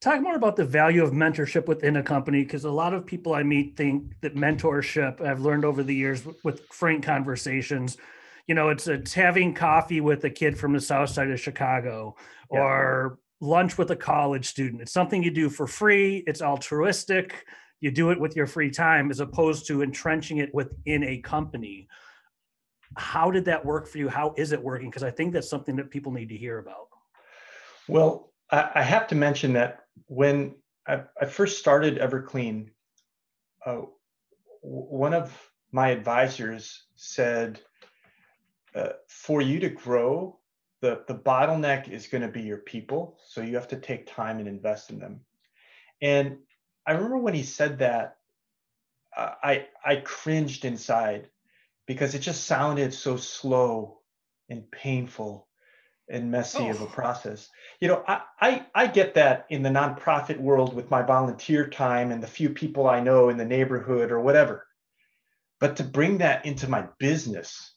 Talk 0.00 0.22
more 0.22 0.34
about 0.34 0.56
the 0.56 0.64
value 0.64 1.04
of 1.04 1.10
mentorship 1.10 1.66
within 1.66 1.96
a 1.96 2.02
company 2.02 2.42
because 2.42 2.64
a 2.64 2.70
lot 2.70 2.94
of 2.94 3.04
people 3.04 3.34
I 3.34 3.42
meet 3.42 3.76
think 3.76 4.14
that 4.22 4.34
mentorship, 4.34 5.20
I've 5.20 5.40
learned 5.40 5.66
over 5.66 5.82
the 5.82 5.94
years 5.94 6.22
with 6.42 6.62
frank 6.72 7.04
conversations, 7.04 7.98
you 8.46 8.54
know, 8.54 8.70
it's 8.70 8.88
it's 8.88 9.12
having 9.12 9.52
coffee 9.52 10.00
with 10.00 10.24
a 10.24 10.30
kid 10.30 10.58
from 10.58 10.72
the 10.72 10.80
south 10.80 11.10
side 11.10 11.30
of 11.30 11.38
Chicago 11.38 12.16
yeah. 12.50 12.60
or 12.60 13.18
lunch 13.42 13.76
with 13.76 13.90
a 13.90 13.96
college 13.96 14.46
student. 14.46 14.80
It's 14.80 14.92
something 14.92 15.22
you 15.22 15.30
do 15.30 15.50
for 15.50 15.66
free, 15.66 16.24
it's 16.26 16.40
altruistic, 16.40 17.44
you 17.80 17.90
do 17.90 18.10
it 18.10 18.18
with 18.18 18.36
your 18.36 18.46
free 18.46 18.70
time 18.70 19.10
as 19.10 19.20
opposed 19.20 19.66
to 19.66 19.82
entrenching 19.82 20.38
it 20.38 20.54
within 20.54 21.04
a 21.04 21.18
company. 21.18 21.88
How 22.96 23.30
did 23.30 23.44
that 23.44 23.64
work 23.64 23.86
for 23.86 23.98
you? 23.98 24.08
How 24.08 24.34
is 24.36 24.52
it 24.52 24.62
working? 24.62 24.90
Because 24.90 25.02
I 25.02 25.10
think 25.10 25.32
that's 25.32 25.48
something 25.48 25.76
that 25.76 25.90
people 25.90 26.12
need 26.12 26.28
to 26.28 26.36
hear 26.36 26.58
about. 26.58 26.88
Well, 27.88 28.32
I 28.50 28.82
have 28.82 29.06
to 29.08 29.14
mention 29.14 29.52
that 29.52 29.86
when 30.06 30.56
I, 30.86 31.02
I 31.20 31.26
first 31.26 31.58
started 31.58 31.98
Everclean, 31.98 32.70
uh, 33.64 33.82
one 34.60 35.14
of 35.14 35.50
my 35.70 35.90
advisors 35.90 36.84
said, 36.96 37.60
uh, 38.74 38.90
for 39.08 39.40
you 39.40 39.60
to 39.60 39.68
grow, 39.68 40.38
the, 40.80 41.04
the 41.06 41.14
bottleneck 41.14 41.88
is 41.88 42.06
going 42.06 42.22
to 42.22 42.28
be 42.28 42.42
your 42.42 42.58
people. 42.58 43.18
So 43.24 43.40
you 43.40 43.54
have 43.54 43.68
to 43.68 43.76
take 43.76 44.06
time 44.06 44.38
and 44.38 44.48
invest 44.48 44.90
in 44.90 44.98
them. 44.98 45.20
And 46.02 46.38
I 46.86 46.92
remember 46.92 47.18
when 47.18 47.34
he 47.34 47.42
said 47.42 47.78
that, 47.78 48.16
I 49.16 49.66
I 49.84 49.96
cringed 49.96 50.64
inside 50.64 51.28
because 51.90 52.14
it 52.14 52.20
just 52.20 52.44
sounded 52.44 52.94
so 52.94 53.16
slow 53.16 53.98
and 54.48 54.70
painful 54.70 55.48
and 56.08 56.30
messy 56.30 56.62
oh. 56.62 56.70
of 56.70 56.80
a 56.80 56.86
process. 56.86 57.48
You 57.80 57.88
know, 57.88 58.04
I, 58.06 58.20
I 58.40 58.66
I 58.72 58.86
get 58.86 59.14
that 59.14 59.46
in 59.50 59.64
the 59.64 59.70
nonprofit 59.70 60.38
world 60.38 60.72
with 60.72 60.88
my 60.88 61.02
volunteer 61.02 61.66
time 61.66 62.12
and 62.12 62.22
the 62.22 62.28
few 62.28 62.50
people 62.50 62.88
I 62.88 63.00
know 63.00 63.28
in 63.28 63.38
the 63.38 63.44
neighborhood 63.44 64.12
or 64.12 64.20
whatever. 64.20 64.68
But 65.58 65.78
to 65.78 65.82
bring 65.82 66.18
that 66.18 66.46
into 66.46 66.70
my 66.70 66.84
business 67.00 67.74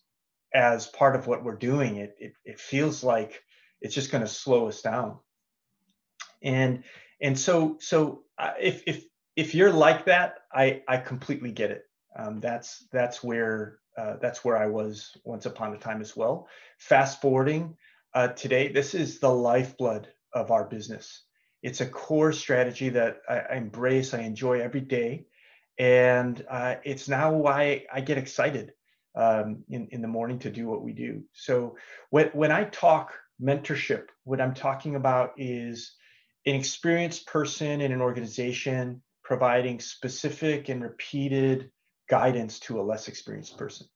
as 0.54 0.86
part 0.86 1.16
of 1.16 1.26
what 1.26 1.44
we're 1.44 1.56
doing, 1.56 1.96
it 1.96 2.16
it, 2.20 2.34
it 2.46 2.60
feels 2.60 3.04
like 3.04 3.42
it's 3.82 3.96
just 3.96 4.12
going 4.12 4.24
to 4.24 4.30
slow 4.30 4.68
us 4.68 4.84
down. 4.84 5.18
And 6.44 6.84
and 7.20 7.40
so 7.40 7.78
so 7.80 8.26
uh, 8.38 8.52
if 8.62 8.84
if 8.86 9.06
if 9.36 9.56
you're 9.56 9.74
like 9.74 10.06
that, 10.06 10.36
I 10.54 10.84
I 10.88 10.98
completely 10.98 11.52
get 11.52 11.72
it. 11.72 11.82
Um, 12.16 12.42
that's 12.42 12.86
that's 12.92 13.24
where 13.24 13.80
uh, 13.98 14.16
that's 14.22 14.44
where 14.44 14.58
I 14.58 14.68
was 14.68 15.16
once 15.24 15.46
upon 15.46 15.74
a 15.74 15.78
time 15.78 16.02
as 16.02 16.16
well. 16.16 16.48
Fast 16.78 17.22
forwarding 17.22 17.78
uh, 18.14 18.30
today, 18.30 18.72
this 18.72 18.94
is 18.94 19.20
the 19.20 19.30
lifeblood 19.30 20.08
of 20.34 20.52
our 20.52 20.66
business. 20.66 21.24
It's 21.62 21.82
a 21.82 21.86
core 21.86 22.32
strategy 22.32 22.90
that 22.90 23.22
I, 23.30 23.40
I 23.40 23.56
embrace, 23.56 24.14
I 24.14 24.22
enjoy 24.22 24.60
every 24.60 24.82
day, 24.82 25.26
and 25.78 26.44
uh, 26.50 26.76
it's 26.84 27.08
now 27.08 27.34
why 27.34 27.86
I 27.92 28.02
get 28.02 28.18
excited 28.18 28.74
um, 29.16 29.64
in 29.70 29.88
in 29.92 30.02
the 30.02 30.08
morning 30.08 30.40
to 30.40 30.52
do 30.52 30.68
what 30.68 30.84
we 30.84 30.94
do. 30.94 31.24
So 31.34 31.78
when 32.10 32.28
when 32.34 32.52
I 32.52 32.66
talk 32.66 33.14
mentorship, 33.42 34.08
what 34.24 34.42
I'm 34.42 34.54
talking 34.54 34.96
about 34.96 35.34
is 35.38 35.96
an 36.46 36.56
experienced 36.56 37.28
person 37.28 37.82
in 37.82 37.92
an 37.92 38.02
organization 38.02 39.02
providing 39.24 39.80
specific 39.80 40.70
and 40.70 40.84
repeated 40.84 41.72
guidance 42.20 42.60
to 42.60 42.80
a 42.80 42.88
less 42.92 43.08
experienced 43.08 43.58
person. 43.58 43.88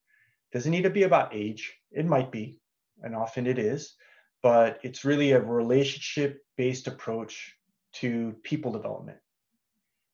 Doesn't 0.51 0.71
need 0.71 0.89
to 0.89 0.89
be 0.89 1.03
about 1.03 1.35
age. 1.35 1.77
It 1.91 2.07
might 2.07 2.31
be, 2.31 2.59
and 3.03 3.15
often 3.15 3.45
it 3.45 3.59
is, 3.59 3.93
but 4.41 4.79
it's 4.81 5.05
really 5.05 5.33
a 5.33 5.39
relationship 5.39 6.43
based 6.55 6.87
approach 6.87 7.55
to 7.99 8.35
people 8.41 8.71
development. 8.71 9.19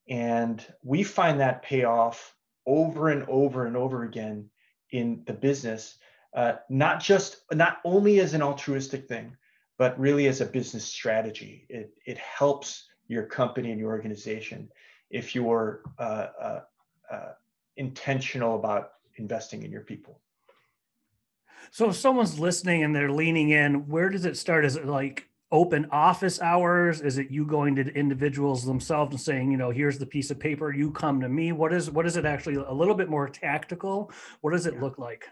And 0.09 0.65
we 0.83 1.01
find 1.03 1.39
that 1.39 1.63
pay 1.63 1.85
off 1.85 2.35
over 2.65 3.07
and 3.07 3.23
over 3.29 3.67
and 3.67 3.77
over 3.77 4.03
again 4.03 4.49
in 4.91 5.23
the 5.25 5.37
business, 5.47 5.97
uh, 6.35 6.55
not 6.69 6.99
just, 6.99 7.37
not 7.53 7.77
only 7.85 8.19
as 8.19 8.33
an 8.33 8.41
altruistic 8.41 9.07
thing, 9.07 9.37
but 9.77 9.97
really 9.97 10.27
as 10.27 10.41
a 10.41 10.45
business 10.57 10.83
strategy. 10.83 11.65
It, 11.69 11.93
it 12.05 12.17
helps 12.17 12.85
your 13.07 13.23
company 13.23 13.71
and 13.71 13.79
your 13.79 13.91
organization 13.91 14.69
if 15.09 15.33
you're 15.35 15.83
uh, 15.97 16.27
uh, 16.41 16.61
uh, 17.09 17.31
intentional 17.77 18.55
about 18.55 18.93
investing 19.17 19.63
in 19.63 19.71
your 19.71 19.81
people. 19.81 20.19
So 21.71 21.89
if 21.89 21.95
someone's 21.95 22.39
listening 22.39 22.83
and 22.83 22.95
they're 22.95 23.11
leaning 23.11 23.49
in, 23.49 23.87
where 23.87 24.09
does 24.09 24.25
it 24.25 24.37
start? 24.37 24.65
Is 24.65 24.75
it 24.75 24.85
like 24.85 25.29
open 25.51 25.87
office 25.91 26.41
hours? 26.41 27.01
Is 27.01 27.17
it 27.17 27.31
you 27.31 27.45
going 27.45 27.75
to 27.75 27.83
individuals 27.93 28.65
themselves 28.65 29.11
and 29.11 29.21
saying, 29.21 29.51
you 29.51 29.57
know, 29.57 29.69
here's 29.69 29.97
the 29.97 30.05
piece 30.05 30.31
of 30.31 30.39
paper, 30.39 30.73
you 30.73 30.91
come 30.91 31.21
to 31.21 31.29
me? 31.29 31.51
What 31.51 31.73
is 31.73 31.89
what 31.89 32.05
is 32.05 32.17
it 32.17 32.25
actually 32.25 32.55
a 32.55 32.73
little 32.73 32.95
bit 32.95 33.09
more 33.09 33.29
tactical? 33.29 34.11
What 34.41 34.51
does 34.51 34.65
it 34.65 34.81
look 34.81 34.97
like? 34.97 35.25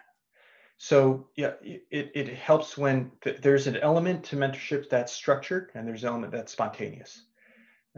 So 0.78 1.28
yeah, 1.36 1.52
it, 1.62 2.12
it 2.16 2.30
helps 2.30 2.78
when 2.78 3.12
th- 3.22 3.42
there's 3.42 3.68
an 3.68 3.78
element 3.78 4.24
to 4.26 4.36
mentorship 4.36 4.90
that's 4.90 5.14
structured 5.14 5.70
and 5.76 5.88
there's 5.88 6.04
an 6.04 6.10
element 6.10 6.32
that's 6.32 6.52
spontaneous. 6.52 7.26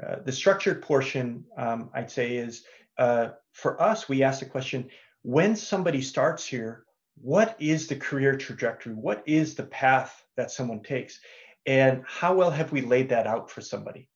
Uh, 0.01 0.17
the 0.25 0.31
structured 0.31 0.81
portion, 0.81 1.45
um, 1.55 1.89
I'd 1.93 2.11
say, 2.11 2.35
is 2.35 2.65
uh, 2.97 3.29
for 3.51 3.81
us, 3.81 4.07
we 4.07 4.23
ask 4.23 4.39
the 4.39 4.45
question 4.45 4.89
when 5.23 5.55
somebody 5.55 6.01
starts 6.01 6.45
here, 6.45 6.85
what 7.21 7.55
is 7.59 7.87
the 7.87 7.95
career 7.95 8.35
trajectory? 8.35 8.93
What 8.93 9.23
is 9.25 9.55
the 9.55 9.63
path 9.63 10.25
that 10.35 10.51
someone 10.51 10.81
takes? 10.81 11.19
And 11.65 12.03
how 12.07 12.33
well 12.33 12.51
have 12.51 12.71
we 12.71 12.81
laid 12.81 13.09
that 13.09 13.27
out 13.27 13.49
for 13.49 13.61
somebody? 13.61 14.09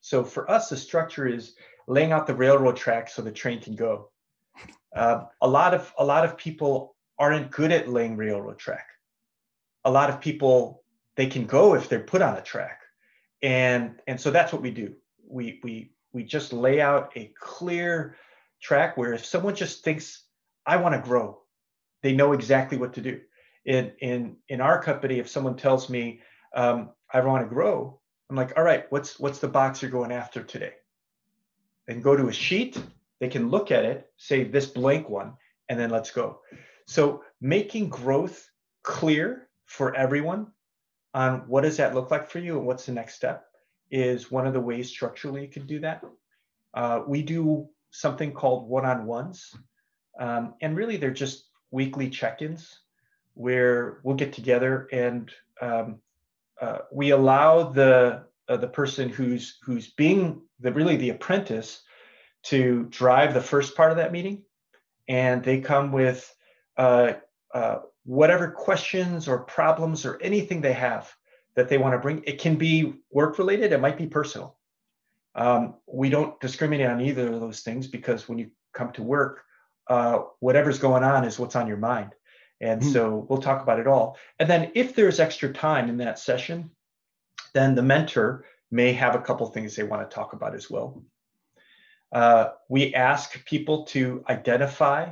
So 0.00 0.24
for 0.24 0.50
us, 0.50 0.70
the 0.70 0.76
structure 0.76 1.26
is 1.26 1.54
laying 1.86 2.12
out 2.12 2.26
the 2.26 2.34
railroad 2.34 2.76
track 2.76 3.10
so 3.10 3.22
the 3.22 3.32
train 3.32 3.60
can 3.60 3.76
go. 3.76 4.10
Uh, 4.94 5.24
a 5.42 5.48
lot 5.48 5.74
of 5.74 5.92
a 5.98 6.04
lot 6.04 6.24
of 6.24 6.36
people 6.36 6.96
aren't 7.18 7.50
good 7.50 7.72
at 7.72 7.88
laying 7.88 8.16
railroad 8.16 8.58
track. 8.58 8.86
A 9.84 9.90
lot 9.90 10.08
of 10.08 10.20
people 10.20 10.82
they 11.16 11.26
can 11.26 11.46
go 11.46 11.74
if 11.74 11.88
they're 11.88 12.00
put 12.00 12.22
on 12.22 12.36
a 12.36 12.42
track, 12.42 12.80
and 13.42 14.00
and 14.06 14.20
so 14.20 14.30
that's 14.30 14.52
what 14.52 14.62
we 14.62 14.70
do. 14.70 14.94
We 15.28 15.60
we 15.62 15.90
we 16.12 16.24
just 16.24 16.52
lay 16.52 16.80
out 16.80 17.12
a 17.16 17.32
clear 17.38 18.16
track 18.60 18.96
where 18.96 19.12
if 19.12 19.24
someone 19.24 19.54
just 19.54 19.84
thinks 19.84 20.24
I 20.66 20.76
want 20.76 20.94
to 20.94 21.00
grow, 21.00 21.40
they 22.02 22.14
know 22.14 22.32
exactly 22.32 22.78
what 22.78 22.94
to 22.94 23.00
do. 23.00 23.20
In 23.64 23.92
in 24.00 24.36
in 24.48 24.60
our 24.60 24.82
company, 24.82 25.18
if 25.18 25.28
someone 25.28 25.56
tells 25.56 25.88
me 25.88 26.20
um, 26.54 26.90
I 27.12 27.20
want 27.20 27.44
to 27.44 27.54
grow, 27.54 28.00
I'm 28.30 28.36
like, 28.36 28.56
all 28.56 28.64
right, 28.64 28.90
what's 28.90 29.18
what's 29.18 29.38
the 29.38 29.48
box 29.48 29.82
you're 29.82 29.90
going 29.90 30.12
after 30.12 30.42
today? 30.42 30.72
And 31.88 32.02
go 32.02 32.16
to 32.16 32.28
a 32.28 32.32
sheet. 32.32 32.80
They 33.20 33.28
can 33.28 33.50
look 33.50 33.72
at 33.72 33.84
it, 33.84 34.10
say 34.16 34.44
this 34.44 34.66
blank 34.66 35.08
one, 35.08 35.34
and 35.68 35.78
then 35.78 35.90
let's 35.90 36.10
go. 36.10 36.40
So 36.86 37.24
making 37.40 37.88
growth 37.88 38.48
clear 38.84 39.48
for 39.66 39.94
everyone 39.94 40.46
on 41.14 41.40
what 41.48 41.62
does 41.62 41.76
that 41.78 41.94
look 41.94 42.10
like 42.10 42.30
for 42.30 42.38
you 42.38 42.58
and 42.58 42.66
what's 42.66 42.86
the 42.86 42.92
next 42.92 43.14
step 43.16 43.47
is 43.90 44.30
one 44.30 44.46
of 44.46 44.52
the 44.52 44.60
ways 44.60 44.88
structurally 44.88 45.42
you 45.42 45.48
can 45.48 45.66
do 45.66 45.80
that. 45.80 46.04
Uh, 46.74 47.02
we 47.06 47.22
do 47.22 47.68
something 47.90 48.32
called 48.32 48.68
one-on-ones, 48.68 49.54
um, 50.20 50.54
and 50.60 50.76
really 50.76 50.96
they're 50.96 51.10
just 51.10 51.48
weekly 51.70 52.10
check-ins 52.10 52.80
where 53.34 54.00
we'll 54.02 54.16
get 54.16 54.32
together 54.32 54.88
and 54.92 55.30
um, 55.60 56.00
uh, 56.60 56.78
we 56.92 57.10
allow 57.10 57.62
the 57.62 58.24
uh, 58.48 58.56
the 58.56 58.68
person 58.68 59.08
who's 59.08 59.58
who's 59.62 59.88
being 59.92 60.40
the 60.60 60.72
really 60.72 60.96
the 60.96 61.10
apprentice 61.10 61.82
to 62.42 62.86
drive 62.90 63.34
the 63.34 63.40
first 63.40 63.76
part 63.76 63.90
of 63.90 63.96
that 63.96 64.12
meeting, 64.12 64.42
and 65.08 65.44
they 65.44 65.60
come 65.60 65.92
with 65.92 66.34
uh, 66.76 67.12
uh, 67.54 67.78
whatever 68.04 68.50
questions 68.50 69.28
or 69.28 69.40
problems 69.40 70.04
or 70.06 70.20
anything 70.22 70.60
they 70.60 70.72
have 70.72 71.12
that 71.58 71.68
they 71.68 71.76
want 71.76 71.92
to 71.92 71.98
bring. 71.98 72.22
It 72.24 72.38
can 72.38 72.54
be 72.54 72.94
work 73.10 73.36
related, 73.36 73.72
it 73.72 73.80
might 73.80 73.98
be 73.98 74.06
personal. 74.06 74.56
Um, 75.34 75.74
we 75.88 76.08
don't 76.08 76.38
discriminate 76.40 76.86
on 76.86 77.00
either 77.00 77.32
of 77.32 77.40
those 77.40 77.62
things 77.62 77.88
because 77.88 78.28
when 78.28 78.38
you 78.38 78.52
come 78.72 78.92
to 78.92 79.02
work, 79.02 79.42
uh, 79.88 80.20
whatever's 80.38 80.78
going 80.78 81.02
on 81.02 81.24
is 81.24 81.36
what's 81.36 81.56
on 81.56 81.66
your 81.66 81.76
mind. 81.76 82.14
And 82.60 82.80
mm-hmm. 82.80 82.92
so 82.92 83.26
we'll 83.28 83.42
talk 83.42 83.60
about 83.60 83.80
it 83.80 83.88
all. 83.88 84.16
And 84.38 84.48
then 84.48 84.70
if 84.76 84.94
there's 84.94 85.18
extra 85.18 85.52
time 85.52 85.88
in 85.88 85.96
that 85.96 86.20
session, 86.20 86.70
then 87.54 87.74
the 87.74 87.82
mentor 87.82 88.44
may 88.70 88.92
have 88.92 89.16
a 89.16 89.20
couple 89.20 89.44
things 89.48 89.74
they 89.74 89.82
want 89.82 90.08
to 90.08 90.14
talk 90.14 90.34
about 90.34 90.54
as 90.54 90.70
well. 90.70 91.02
Uh, 92.12 92.50
we 92.68 92.94
ask 92.94 93.44
people 93.46 93.84
to 93.86 94.24
identify 94.28 95.08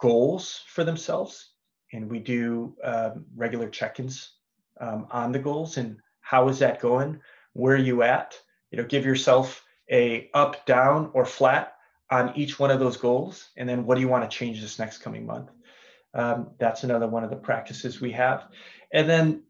goals 0.00 0.64
for 0.66 0.82
themselves, 0.82 1.50
and 1.92 2.10
we 2.10 2.18
do 2.18 2.74
um, 2.82 3.24
regular 3.36 3.68
check-ins 3.68 4.32
um, 4.82 5.06
on 5.10 5.32
the 5.32 5.38
goals 5.38 5.78
and 5.78 5.96
how 6.20 6.48
is 6.48 6.58
that 6.58 6.80
going? 6.80 7.20
Where 7.54 7.74
are 7.74 7.78
you 7.78 8.02
at? 8.02 8.34
You 8.70 8.78
know, 8.78 8.84
give 8.84 9.06
yourself 9.06 9.64
a 9.90 10.30
up, 10.34 10.66
down, 10.66 11.10
or 11.14 11.24
flat 11.24 11.74
on 12.10 12.32
each 12.36 12.58
one 12.58 12.70
of 12.70 12.80
those 12.80 12.96
goals, 12.96 13.48
and 13.56 13.68
then 13.68 13.86
what 13.86 13.94
do 13.94 14.00
you 14.00 14.08
want 14.08 14.28
to 14.28 14.36
change 14.36 14.60
this 14.60 14.78
next 14.78 14.98
coming 14.98 15.26
month? 15.26 15.50
Um, 16.14 16.50
that's 16.58 16.84
another 16.84 17.06
one 17.06 17.24
of 17.24 17.30
the 17.30 17.36
practices 17.36 18.00
we 18.00 18.12
have, 18.12 18.44
and 18.92 19.08
then 19.08 19.42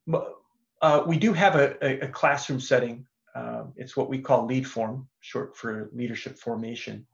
uh, 0.81 1.03
we 1.07 1.17
do 1.17 1.33
have 1.33 1.57
a, 1.57 2.05
a 2.05 2.09
classroom 2.09 2.61
setting. 2.61 3.07
Um, 3.35 3.73
it's 3.77 3.97
what 3.97 4.11
we 4.11 4.19
call 4.19 4.47
lead 4.47 4.67
form, 4.67 5.09
short 5.21 5.57
for 5.57 5.91
leadership 5.93 6.39
formation. 6.39 7.07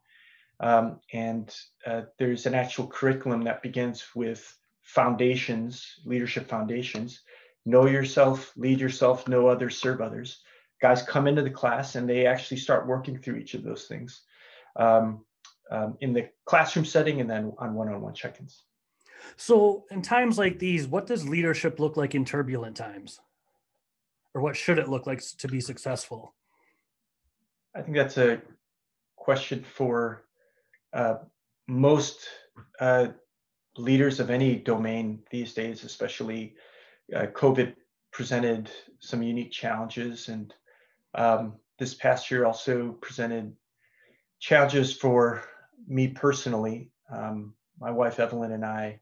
Um, 0.60 1.00
and 1.12 1.54
uh, 1.86 2.02
there's 2.18 2.46
an 2.46 2.54
actual 2.54 2.88
curriculum 2.88 3.44
that 3.44 3.62
begins 3.62 4.04
with 4.14 4.56
foundations, 4.82 6.00
leadership 6.04 6.48
foundations. 6.48 7.20
Know 7.68 7.84
yourself, 7.84 8.54
lead 8.56 8.80
yourself, 8.80 9.28
know 9.28 9.46
others, 9.46 9.76
serve 9.76 10.00
others. 10.00 10.40
Guys 10.80 11.02
come 11.02 11.26
into 11.26 11.42
the 11.42 11.50
class 11.50 11.96
and 11.96 12.08
they 12.08 12.24
actually 12.24 12.56
start 12.56 12.86
working 12.86 13.18
through 13.18 13.36
each 13.36 13.52
of 13.52 13.62
those 13.62 13.84
things 13.84 14.22
um, 14.76 15.22
um, 15.70 15.98
in 16.00 16.14
the 16.14 16.30
classroom 16.46 16.86
setting 16.86 17.20
and 17.20 17.28
then 17.28 17.52
on 17.58 17.74
one 17.74 17.90
on 17.90 18.00
one 18.00 18.14
check 18.14 18.40
ins. 18.40 18.62
So, 19.36 19.84
in 19.90 20.00
times 20.00 20.38
like 20.38 20.58
these, 20.58 20.86
what 20.86 21.06
does 21.06 21.28
leadership 21.28 21.78
look 21.78 21.98
like 21.98 22.14
in 22.14 22.24
turbulent 22.24 22.74
times? 22.74 23.20
Or 24.34 24.40
what 24.40 24.56
should 24.56 24.78
it 24.78 24.88
look 24.88 25.06
like 25.06 25.22
to 25.36 25.46
be 25.46 25.60
successful? 25.60 26.34
I 27.76 27.82
think 27.82 27.98
that's 27.98 28.16
a 28.16 28.40
question 29.16 29.62
for 29.62 30.22
uh, 30.94 31.16
most 31.66 32.28
uh, 32.80 33.08
leaders 33.76 34.20
of 34.20 34.30
any 34.30 34.56
domain 34.56 35.18
these 35.30 35.52
days, 35.52 35.84
especially 35.84 36.54
uh, 37.14 37.26
COVID 37.26 37.74
presented 38.10 38.70
some 39.00 39.22
unique 39.22 39.52
challenges. 39.52 40.28
And 40.28 40.52
um, 41.14 41.54
this 41.78 41.94
past 41.94 42.30
year 42.30 42.44
also 42.44 42.92
presented 43.00 43.54
challenges 44.40 44.92
for 44.92 45.44
me 45.86 46.08
personally, 46.08 46.90
um, 47.10 47.54
my 47.80 47.90
wife 47.90 48.18
Evelyn 48.18 48.52
and 48.52 48.64
I 48.64 49.00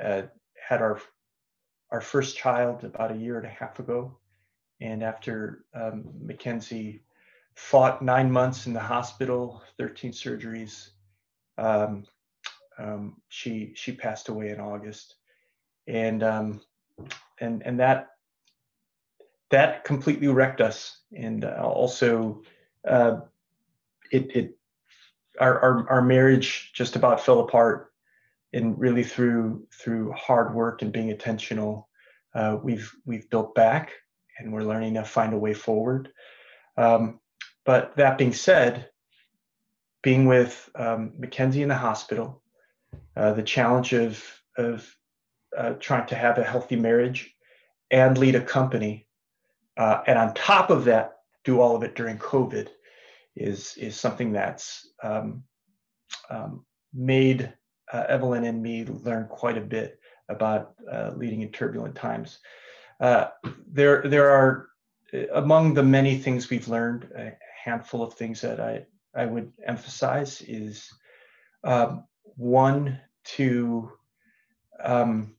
uh, 0.00 0.22
had 0.68 0.82
our 0.82 1.00
our 1.90 2.00
first 2.00 2.36
child 2.36 2.82
about 2.82 3.12
a 3.12 3.16
year 3.16 3.36
and 3.36 3.46
a 3.46 3.50
half 3.50 3.78
ago, 3.78 4.18
and 4.80 5.02
after 5.02 5.64
um, 5.74 6.04
Mackenzie 6.20 7.02
fought 7.54 8.02
nine 8.02 8.32
months 8.32 8.66
in 8.66 8.72
the 8.72 8.80
hospital, 8.80 9.62
13 9.78 10.10
surgeries, 10.10 10.88
um, 11.56 12.04
um, 12.78 13.16
she 13.28 13.72
she 13.76 13.92
passed 13.92 14.28
away 14.28 14.48
in 14.48 14.60
August, 14.60 15.14
and 15.86 16.22
um, 16.24 16.60
and 17.40 17.62
and 17.64 17.80
that 17.80 18.10
that 19.50 19.84
completely 19.84 20.28
wrecked 20.28 20.60
us, 20.60 21.00
and 21.16 21.44
uh, 21.44 21.62
also 21.62 22.42
uh, 22.86 23.20
it 24.10 24.34
it 24.34 24.58
our, 25.40 25.60
our 25.60 25.90
our 25.90 26.02
marriage 26.02 26.72
just 26.74 26.96
about 26.96 27.24
fell 27.24 27.40
apart, 27.40 27.92
and 28.52 28.78
really 28.78 29.04
through 29.04 29.66
through 29.72 30.12
hard 30.12 30.54
work 30.54 30.82
and 30.82 30.92
being 30.92 31.08
intentional, 31.08 31.88
uh, 32.34 32.56
we've 32.62 32.90
we've 33.04 33.28
built 33.30 33.54
back, 33.54 33.92
and 34.38 34.52
we're 34.52 34.62
learning 34.62 34.94
to 34.94 35.04
find 35.04 35.34
a 35.34 35.38
way 35.38 35.54
forward. 35.54 36.10
Um, 36.76 37.20
but 37.64 37.96
that 37.96 38.18
being 38.18 38.32
said, 38.32 38.90
being 40.02 40.26
with 40.26 40.68
um, 40.74 41.12
Mackenzie 41.18 41.62
in 41.62 41.68
the 41.68 41.74
hospital, 41.74 42.42
uh, 43.16 43.32
the 43.32 43.42
challenge 43.42 43.92
of 43.92 44.22
of 44.56 44.88
uh, 45.56 45.74
trying 45.74 46.06
to 46.08 46.14
have 46.14 46.38
a 46.38 46.44
healthy 46.44 46.76
marriage 46.76 47.34
and 47.90 48.18
lead 48.18 48.34
a 48.34 48.40
company, 48.40 49.06
uh, 49.76 50.02
and 50.06 50.18
on 50.18 50.34
top 50.34 50.70
of 50.70 50.84
that, 50.84 51.18
do 51.44 51.60
all 51.60 51.76
of 51.76 51.82
it 51.82 51.94
during 51.94 52.18
COVID, 52.18 52.68
is 53.36 53.76
is 53.76 53.96
something 53.96 54.32
that's 54.32 54.88
um, 55.02 55.42
um, 56.30 56.64
made 56.92 57.52
uh, 57.92 58.04
Evelyn 58.08 58.44
and 58.44 58.62
me 58.62 58.84
learn 58.84 59.26
quite 59.26 59.58
a 59.58 59.62
bit 59.62 59.98
about 60.28 60.74
uh, 60.90 61.10
leading 61.16 61.42
in 61.42 61.50
turbulent 61.50 61.94
times. 61.94 62.38
Uh, 63.00 63.26
there 63.66 64.02
there 64.02 64.30
are 64.30 64.68
among 65.32 65.74
the 65.74 65.82
many 65.82 66.18
things 66.18 66.50
we've 66.50 66.68
learned, 66.68 67.08
a 67.16 67.32
handful 67.62 68.02
of 68.02 68.14
things 68.14 68.40
that 68.40 68.60
I 68.60 68.86
I 69.14 69.26
would 69.26 69.52
emphasize 69.64 70.42
is 70.42 70.92
um, 71.62 72.04
one 72.36 73.00
to 73.36 73.92
um, 74.82 75.34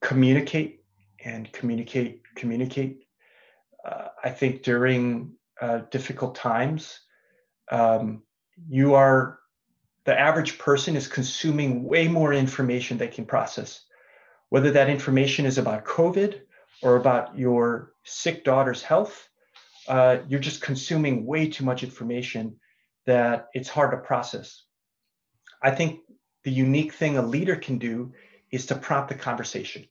communicate 0.00 0.84
and 1.24 1.50
communicate, 1.52 2.22
communicate. 2.34 3.04
Uh, 3.84 4.08
I 4.22 4.30
think 4.30 4.62
during 4.62 5.32
uh, 5.60 5.80
difficult 5.90 6.34
times, 6.34 7.00
um, 7.70 8.22
you 8.68 8.94
are 8.94 9.38
the 10.04 10.18
average 10.18 10.58
person 10.58 10.96
is 10.96 11.06
consuming 11.06 11.84
way 11.84 12.08
more 12.08 12.32
information 12.32 12.96
they 12.96 13.08
can 13.08 13.26
process. 13.26 13.84
Whether 14.48 14.70
that 14.72 14.88
information 14.88 15.46
is 15.46 15.58
about 15.58 15.84
COVID 15.84 16.40
or 16.82 16.96
about 16.96 17.38
your 17.38 17.92
sick 18.04 18.44
daughter's 18.44 18.82
health, 18.82 19.28
uh, 19.88 20.18
you're 20.28 20.40
just 20.40 20.62
consuming 20.62 21.26
way 21.26 21.48
too 21.48 21.64
much 21.64 21.82
information 21.82 22.56
that 23.06 23.48
it's 23.54 23.68
hard 23.68 23.92
to 23.92 23.98
process. 23.98 24.64
I 25.62 25.70
think 25.70 26.00
the 26.44 26.50
unique 26.50 26.94
thing 26.94 27.18
a 27.18 27.22
leader 27.22 27.56
can 27.56 27.78
do 27.78 28.12
is 28.50 28.66
to 28.66 28.74
prompt 28.74 29.08
the 29.08 29.14
conversation 29.14 29.86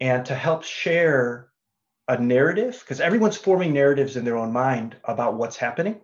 and 0.00 0.24
to 0.26 0.34
help 0.34 0.64
share 0.64 1.48
a 2.08 2.18
narrative 2.18 2.78
because 2.80 3.00
everyone's 3.00 3.36
forming 3.36 3.72
narratives 3.72 4.16
in 4.16 4.24
their 4.24 4.36
own 4.36 4.52
mind 4.52 4.96
about 5.04 5.36
what's 5.36 5.56
happening. 5.56 6.00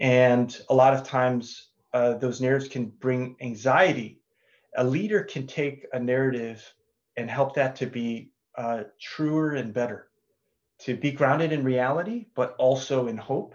And 0.00 0.56
a 0.70 0.74
lot 0.74 0.94
of 0.94 1.04
times 1.04 1.68
uh, 1.92 2.14
those 2.14 2.40
narratives 2.40 2.70
can 2.70 2.86
bring 2.86 3.36
anxiety. 3.40 4.20
A 4.76 4.84
leader 4.84 5.22
can 5.22 5.46
take 5.46 5.86
a 5.92 6.00
narrative 6.00 6.72
and 7.16 7.30
help 7.30 7.54
that 7.56 7.76
to 7.76 7.86
be 7.86 8.30
uh, 8.56 8.84
truer 9.00 9.52
and 9.54 9.74
better 9.74 10.08
to 10.82 10.96
be 10.96 11.12
grounded 11.12 11.52
in 11.52 11.62
reality 11.64 12.26
but 12.34 12.54
also 12.58 13.06
in 13.06 13.16
hope 13.16 13.54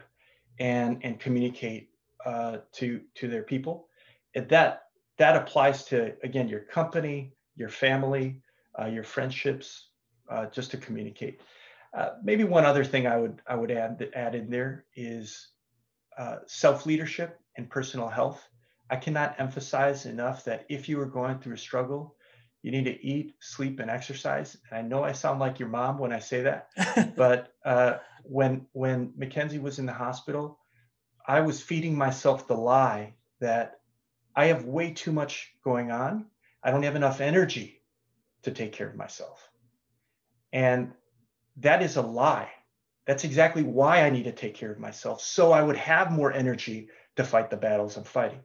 and 0.59 0.99
and 1.03 1.19
communicate 1.19 1.89
uh, 2.25 2.57
to 2.73 3.01
to 3.15 3.27
their 3.27 3.43
people. 3.43 3.87
And 4.35 4.47
that 4.49 4.83
that 5.17 5.35
applies 5.35 5.83
to 5.85 6.13
again 6.23 6.47
your 6.47 6.61
company 6.61 7.33
your 7.55 7.69
family 7.69 8.41
uh, 8.79 8.85
your 8.85 9.03
friendships 9.03 9.89
uh, 10.29 10.45
just 10.47 10.71
to 10.71 10.77
communicate. 10.77 11.41
Uh, 11.97 12.09
maybe 12.23 12.43
one 12.43 12.65
other 12.65 12.83
thing 12.83 13.07
i 13.07 13.17
would 13.17 13.41
i 13.47 13.55
would 13.55 13.71
add 13.71 14.09
add 14.13 14.35
in 14.35 14.49
there 14.49 14.85
is 14.95 15.49
uh, 16.17 16.37
self 16.45 16.85
leadership 16.85 17.39
and 17.57 17.69
personal 17.69 18.07
health. 18.07 18.47
I 18.89 18.95
cannot 18.95 19.35
emphasize 19.39 20.05
enough 20.05 20.45
that 20.45 20.65
if 20.69 20.87
you 20.87 20.99
are 21.01 21.05
going 21.05 21.39
through 21.39 21.55
a 21.55 21.57
struggle 21.57 22.15
you 22.63 22.71
need 22.71 22.85
to 22.85 23.05
eat 23.05 23.35
sleep 23.39 23.79
and 23.79 23.89
exercise. 23.89 24.57
And 24.69 24.79
i 24.79 24.81
know 24.81 25.03
i 25.03 25.11
sound 25.11 25.39
like 25.39 25.59
your 25.59 25.69
mom 25.69 25.97
when 25.97 26.11
i 26.11 26.19
say 26.19 26.41
that 26.41 26.69
but 27.15 27.53
uh, 27.65 27.97
when 28.23 28.65
when 28.73 29.13
mackenzie 29.15 29.59
was 29.59 29.79
in 29.79 29.85
the 29.85 29.93
hospital 29.93 30.59
i 31.27 31.39
was 31.39 31.61
feeding 31.61 31.95
myself 31.97 32.47
the 32.47 32.55
lie 32.55 33.13
that 33.39 33.76
I 34.37 34.45
have 34.45 34.65
way 34.65 34.91
too 34.91 35.11
much 35.11 35.51
going 35.63 35.89
on. 35.89 36.27
I 36.63 36.69
don't 36.69 36.83
have 36.83 36.95
enough 36.95 37.21
energy 37.21 37.81
to 38.43 38.51
take 38.51 38.71
care 38.71 38.87
of 38.87 38.95
myself. 38.95 39.49
And 40.53 40.91
that 41.57 41.81
is 41.81 41.95
a 41.95 42.03
lie. 42.03 42.51
That's 43.07 43.23
exactly 43.23 43.63
why 43.63 44.03
I 44.03 44.11
need 44.11 44.25
to 44.25 44.31
take 44.31 44.53
care 44.53 44.71
of 44.71 44.77
myself. 44.77 45.21
So 45.21 45.51
I 45.51 45.63
would 45.63 45.77
have 45.77 46.11
more 46.11 46.31
energy 46.31 46.89
to 47.15 47.23
fight 47.23 47.49
the 47.49 47.57
battles 47.57 47.97
I'm 47.97 48.03
fighting. 48.03 48.43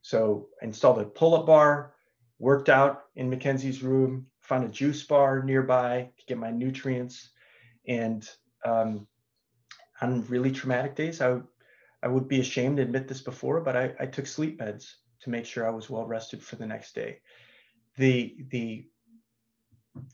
So 0.00 0.48
I 0.62 0.64
installed 0.64 0.98
a 0.98 1.04
pull 1.04 1.34
up 1.34 1.44
bar, 1.44 1.92
worked 2.38 2.70
out 2.70 3.02
in 3.14 3.28
Mackenzie's 3.28 3.82
room, 3.82 4.26
found 4.40 4.64
a 4.64 4.68
juice 4.68 5.02
bar 5.02 5.42
nearby 5.42 6.08
to 6.16 6.24
get 6.26 6.38
my 6.38 6.52
nutrients. 6.52 7.32
And 7.86 8.26
um, 8.64 9.06
on 10.00 10.26
really 10.26 10.52
traumatic 10.52 10.96
days, 10.96 11.20
I, 11.20 11.40
I 12.02 12.08
would 12.08 12.28
be 12.28 12.40
ashamed 12.40 12.78
to 12.78 12.82
admit 12.82 13.08
this 13.08 13.20
before, 13.20 13.60
but 13.60 13.76
I, 13.76 13.92
I 14.00 14.06
took 14.06 14.26
sleep 14.26 14.58
meds 14.58 14.94
to 15.24 15.30
make 15.30 15.46
sure 15.46 15.66
I 15.66 15.70
was 15.70 15.90
well 15.90 16.06
rested 16.06 16.42
for 16.42 16.56
the 16.56 16.66
next 16.66 16.94
day. 16.94 17.20
The 17.96 18.36
the 18.50 18.86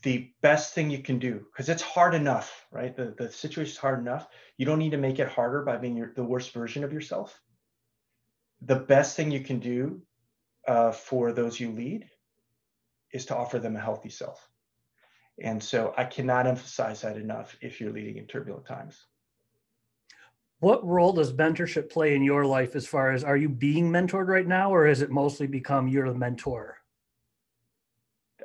the 0.03 0.31
best 0.41 0.73
thing 0.73 0.89
you 0.89 0.99
can 0.99 1.19
do 1.19 1.45
because 1.51 1.69
it's 1.69 1.81
hard 1.81 2.13
enough, 2.13 2.65
right? 2.71 2.95
The 2.95 3.13
the 3.17 3.31
situation 3.31 3.71
is 3.71 3.77
hard 3.77 3.99
enough. 3.99 4.27
You 4.57 4.65
don't 4.65 4.79
need 4.79 4.91
to 4.91 4.97
make 4.97 5.19
it 5.19 5.27
harder 5.27 5.63
by 5.63 5.77
being 5.77 5.95
your, 5.97 6.13
the 6.15 6.23
worst 6.23 6.53
version 6.53 6.83
of 6.83 6.93
yourself. 6.93 7.39
The 8.61 8.75
best 8.75 9.15
thing 9.15 9.31
you 9.31 9.41
can 9.41 9.59
do 9.59 10.01
uh, 10.67 10.91
for 10.91 11.31
those 11.31 11.59
you 11.59 11.71
lead 11.71 12.05
is 13.11 13.25
to 13.25 13.35
offer 13.35 13.59
them 13.59 13.75
a 13.75 13.81
healthy 13.81 14.09
self. 14.09 14.47
And 15.41 15.61
so 15.61 15.93
I 15.97 16.05
cannot 16.05 16.45
emphasize 16.45 17.01
that 17.01 17.17
enough 17.17 17.57
if 17.61 17.81
you're 17.81 17.91
leading 17.91 18.17
in 18.17 18.27
turbulent 18.27 18.67
times 18.67 19.07
what 20.61 20.87
role 20.87 21.11
does 21.11 21.33
mentorship 21.33 21.89
play 21.89 22.15
in 22.15 22.23
your 22.23 22.45
life 22.45 22.75
as 22.75 22.85
far 22.85 23.11
as 23.11 23.23
are 23.23 23.35
you 23.35 23.49
being 23.49 23.91
mentored 23.91 24.27
right 24.27 24.47
now 24.47 24.73
or 24.73 24.87
has 24.87 25.01
it 25.01 25.09
mostly 25.09 25.47
become 25.47 25.87
you're 25.87 26.07
the 26.07 26.17
mentor? 26.17 26.77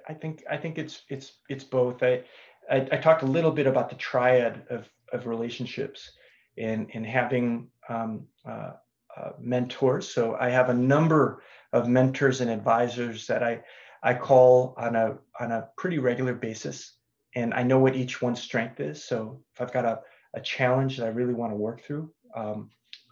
I 0.08 0.14
think 0.14 0.42
i 0.50 0.56
think 0.56 0.78
it's 0.78 1.02
it's 1.08 1.32
it's 1.48 1.64
both. 1.64 2.02
I 2.02 2.22
i, 2.70 2.76
I 2.90 2.96
talked 2.96 3.22
a 3.22 3.26
little 3.26 3.50
bit 3.50 3.66
about 3.66 3.90
the 3.90 3.96
triad 3.96 4.64
of 4.70 4.88
of 5.12 5.26
relationships 5.26 6.12
and 6.56 6.88
and 6.94 7.06
having 7.06 7.68
um, 7.88 8.26
uh, 8.48 8.72
uh, 9.14 9.32
mentors. 9.38 10.08
So 10.08 10.36
i 10.40 10.48
have 10.48 10.70
a 10.70 10.74
number 10.74 11.42
of 11.72 11.86
mentors 11.86 12.40
and 12.40 12.50
advisors 12.50 13.26
that 13.26 13.42
i 13.42 13.60
i 14.02 14.14
call 14.14 14.74
on 14.78 14.96
a 14.96 15.18
on 15.38 15.52
a 15.52 15.68
pretty 15.76 15.98
regular 15.98 16.34
basis 16.34 16.94
and 17.34 17.52
i 17.52 17.62
know 17.62 17.78
what 17.78 17.96
each 17.96 18.22
one's 18.22 18.40
strength 18.40 18.80
is. 18.80 19.04
So 19.04 19.42
if 19.52 19.60
i've 19.60 19.72
got 19.72 19.84
a 19.84 20.00
a 20.36 20.40
challenge 20.40 20.98
that 20.98 21.06
I 21.06 21.10
really 21.10 21.34
want 21.34 21.52
to 21.52 21.56
work 21.56 21.82
through, 21.82 22.12
um, 22.36 22.70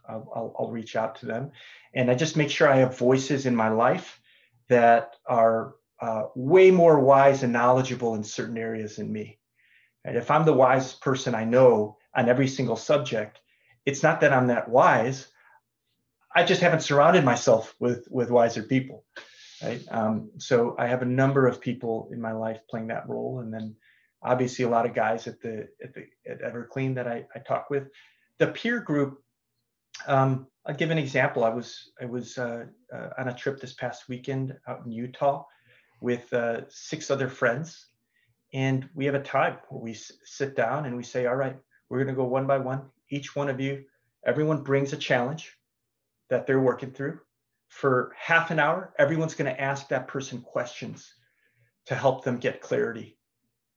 I'll, 0.09 0.55
I'll, 0.59 0.71
reach 0.71 0.97
out 0.97 1.17
to 1.17 1.27
them. 1.27 1.51
And 1.95 2.11
I 2.11 2.15
just 2.15 2.37
make 2.37 2.51
sure 2.51 2.69
I 2.69 2.77
have 2.77 2.99
voices 2.99 3.47
in 3.47 3.57
my 3.57 3.71
life 3.71 4.21
that 4.69 5.15
are 5.27 5.77
uh, 6.01 6.25
way 6.35 6.71
more 6.71 7.01
wise 7.01 7.43
and 7.43 7.53
knowledgeable 7.53 8.15
in 8.15 8.23
certain 8.23 8.59
areas 8.59 8.97
than 8.97 9.11
me. 9.11 9.39
And 10.05 10.17
if 10.17 10.31
I'm 10.31 10.45
the 10.45 10.53
wisest 10.53 11.01
person 11.01 11.35
I 11.35 11.45
know 11.45 11.97
on 12.15 12.29
every 12.29 12.49
single 12.49 12.77
subject, 12.77 13.41
it's 13.87 14.03
not 14.03 14.21
that 14.21 14.33
I'm 14.33 14.49
that 14.49 14.69
wise. 14.69 15.29
I 16.37 16.45
just 16.45 16.61
haven't 16.61 16.83
surrounded 16.83 17.25
myself 17.25 17.75
with 17.81 18.07
with 18.11 18.31
wiser 18.31 18.63
people. 18.63 19.05
Right. 19.63 19.83
Um, 19.91 20.31
so 20.37 20.75
I 20.79 20.87
have 20.89 21.01
a 21.01 21.07
number 21.07 21.47
of 21.47 21.61
people 21.61 22.11
in 22.13 22.21
my 22.21 22.33
life 22.33 22.61
playing 22.69 22.89
that 22.89 23.09
role, 23.09 23.41
and 23.41 23.55
then 23.55 23.77
obviously 24.25 24.65
a 24.65 24.69
lot 24.69 24.87
of 24.87 24.95
guys 24.95 25.27
at 25.27 25.41
the 25.41 25.69
at 25.83 25.95
the 25.95 26.07
at 26.29 26.43
Everclean 26.43 26.95
that 26.95 27.07
I, 27.07 27.27
I 27.35 27.39
talk 27.41 27.71
with. 27.71 27.89
The 28.39 28.49
peer 28.49 28.81
group, 28.81 29.23
um, 30.07 30.47
I'll 30.67 30.75
give 30.75 30.91
an 30.91 30.99
example. 30.99 31.45
I 31.45 31.51
was 31.51 31.93
I 32.01 32.07
was 32.07 32.39
uh, 32.39 32.65
uh, 32.93 33.11
on 33.19 33.29
a 33.29 33.35
trip 33.35 33.61
this 33.61 33.75
past 33.75 34.09
weekend 34.09 34.57
out 34.67 34.85
in 34.85 34.91
Utah 34.91 35.45
with 36.01 36.33
uh, 36.33 36.63
six 36.69 37.11
other 37.11 37.29
friends, 37.29 37.87
and 38.53 38.89
we 38.95 39.05
have 39.05 39.15
a 39.15 39.23
time 39.23 39.59
where 39.69 39.83
we 39.83 39.93
s- 39.93 40.13
sit 40.25 40.57
down 40.57 40.87
and 40.87 40.97
we 40.97 41.03
say, 41.03 41.27
"All 41.27 41.37
right, 41.37 41.57
we're 41.89 41.99
going 41.99 42.15
to 42.15 42.21
go 42.21 42.25
one 42.25 42.47
by 42.47 42.59
one. 42.59 42.91
Each 43.11 43.37
one 43.37 43.49
of 43.49 43.61
you, 43.61 43.85
everyone 44.27 44.63
brings 44.63 44.93
a 44.93 44.97
challenge, 44.97 45.53
that 46.31 46.47
they're 46.47 46.61
working 46.61 46.91
through. 46.91 47.21
For 47.69 48.15
half 48.17 48.51
an 48.51 48.59
hour, 48.59 48.95
everyone's 48.99 49.35
going 49.35 49.53
to 49.53 49.61
ask 49.61 49.89
that 49.89 50.09
person 50.09 50.41
questions 50.41 51.13
to 51.87 51.95
help 51.95 52.25
them 52.25 52.39
get 52.39 52.61
clarity 52.61 53.19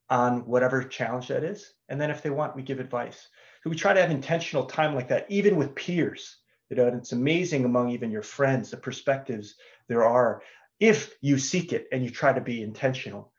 on 0.09 0.45
whatever 0.45 0.83
challenge 0.83 1.27
that 1.27 1.43
is. 1.43 1.73
And 1.89 1.99
then 1.99 2.09
if 2.09 2.21
they 2.21 2.29
want, 2.29 2.55
we 2.55 2.63
give 2.63 2.79
advice. 2.79 3.27
So 3.63 3.69
we 3.69 3.75
try 3.75 3.93
to 3.93 4.01
have 4.01 4.11
intentional 4.11 4.65
time 4.65 4.95
like 4.95 5.09
that, 5.09 5.25
even 5.29 5.55
with 5.55 5.75
peers. 5.75 6.37
You 6.69 6.75
know, 6.75 6.87
and 6.87 6.97
it's 6.97 7.13
amazing 7.13 7.63
among 7.63 7.91
even 7.91 8.11
your 8.11 8.21
friends, 8.21 8.71
the 8.71 8.77
perspectives 8.77 9.55
there 9.87 10.03
are 10.03 10.41
if 10.79 11.15
you 11.21 11.37
seek 11.37 11.73
it 11.73 11.87
and 11.91 12.03
you 12.03 12.09
try 12.09 12.33
to 12.33 12.41
be 12.41 12.61
intentional. 12.61 13.31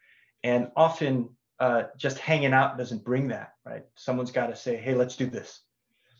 And 0.42 0.68
often 0.76 1.31
uh, 1.61 1.85
just 1.96 2.18
hanging 2.18 2.52
out 2.52 2.78
doesn't 2.78 3.04
bring 3.04 3.28
that, 3.28 3.52
right? 3.64 3.85
Someone's 3.96 4.31
got 4.31 4.48
to 4.48 4.57
say, 4.57 4.76
hey, 4.76 4.94
let's 4.94 5.16
do 5.16 5.26
this. 5.26 5.61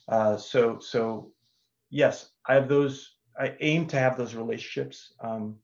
Uh, 0.09 0.37
so, 0.37 0.79
so 0.79 1.33
yes, 1.91 2.31
I 2.47 2.55
have 2.55 2.69
those, 2.69 3.15
I 3.39 3.55
aim 3.61 3.87
to 3.89 3.99
have 3.99 4.17
those 4.17 4.35
relationships, 4.35 5.13
um, 5.21 5.57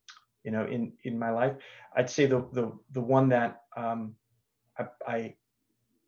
you 0.45 0.51
know, 0.51 0.65
in, 0.65 0.93
in 1.05 1.19
my 1.19 1.31
life. 1.31 1.55
I'd 1.97 2.11
say 2.11 2.27
the, 2.27 2.47
the, 2.53 2.73
the 2.93 3.01
one 3.01 3.29
that 3.31 3.63
um, 3.77 4.15
I, 4.79 4.87
I 5.07 5.35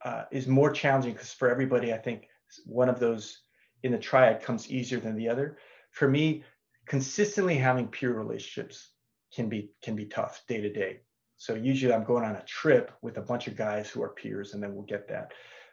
uh, 0.04 0.24
is 0.30 0.46
more 0.46 0.70
challenging 0.70 1.12
because 1.12 1.32
for 1.32 1.50
everybody, 1.50 1.92
I 1.92 1.98
think 1.98 2.28
one 2.64 2.88
of 2.88 3.00
those 3.00 3.40
in 3.82 3.92
the 3.92 3.98
triad 3.98 4.42
comes 4.42 4.70
easier 4.70 5.00
than 5.00 5.16
the 5.16 5.28
other. 5.28 5.58
For 5.90 6.08
me, 6.08 6.44
consistently 6.86 7.56
having 7.56 7.88
peer 7.88 8.12
relationships 8.12 8.90
can 9.34 9.48
be 9.48 9.70
can 9.82 9.96
be 9.96 10.06
tough 10.06 10.42
day 10.48 10.60
to 10.60 10.72
day. 10.72 11.00
So 11.38 11.54
usually 11.54 11.92
I'm 11.92 12.04
going 12.04 12.24
on 12.24 12.36
a 12.36 12.44
trip 12.44 12.92
with 13.02 13.18
a 13.18 13.22
bunch 13.22 13.46
of 13.46 13.56
guys 13.56 13.90
who 13.90 14.02
are 14.02 14.10
peers, 14.10 14.54
and 14.54 14.62
then 14.62 14.74
we'll 14.74 14.84
get 14.84 15.08
that. 15.08 15.32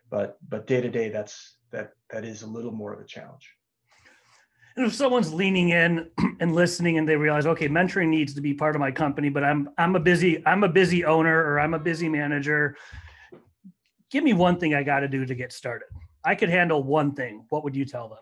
But 0.10 0.38
but 0.50 0.68
day 0.68 0.82
to 0.82 0.90
day, 0.90 1.10
that's 1.10 1.58
that 1.72 1.94
that 2.10 2.26
is 2.26 2.42
a 2.42 2.48
little 2.48 2.72
more 2.72 2.94
of 2.94 3.00
a 3.00 3.06
challenge. 3.06 3.50
And 4.76 4.88
if 4.88 4.94
someone's 4.94 5.32
leaning 5.34 5.70
in 5.70 6.10
and 6.40 6.56
listening, 6.56 6.98
and 6.98 7.08
they 7.08 7.16
realize, 7.16 7.46
okay, 7.46 7.70
mentoring 7.70 8.10
needs 8.10 8.34
to 8.34 8.42
be 8.42 8.54
part 8.54 8.76
of 8.76 8.80
my 8.80 8.92
company, 8.92 9.30
but 9.30 9.44
I'm 9.44 9.70
I'm 9.78 9.96
a 9.96 10.00
busy 10.00 10.46
I'm 10.46 10.64
a 10.64 10.70
busy 10.70 11.06
owner 11.06 11.38
or 11.38 11.60
I'm 11.60 11.74
a 11.74 11.80
busy 11.80 12.10
manager. 12.10 12.76
Give 14.10 14.24
me 14.24 14.34
one 14.34 14.60
thing 14.60 14.74
I 14.76 14.84
got 14.84 15.02
to 15.02 15.08
do 15.08 15.26
to 15.26 15.36
get 15.36 15.52
started. 15.52 15.88
I 16.24 16.36
could 16.36 16.50
handle 16.50 16.84
one 16.84 17.14
thing. 17.14 17.46
What 17.50 17.64
would 17.64 17.76
you 17.76 17.86
tell 17.86 18.10
them? 18.10 18.18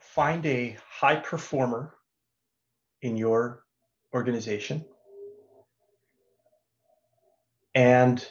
Find 0.00 0.44
a 0.46 0.76
high 0.88 1.16
performer 1.16 1.94
in 3.02 3.16
your 3.16 3.64
organization 4.12 4.84
and 7.74 8.26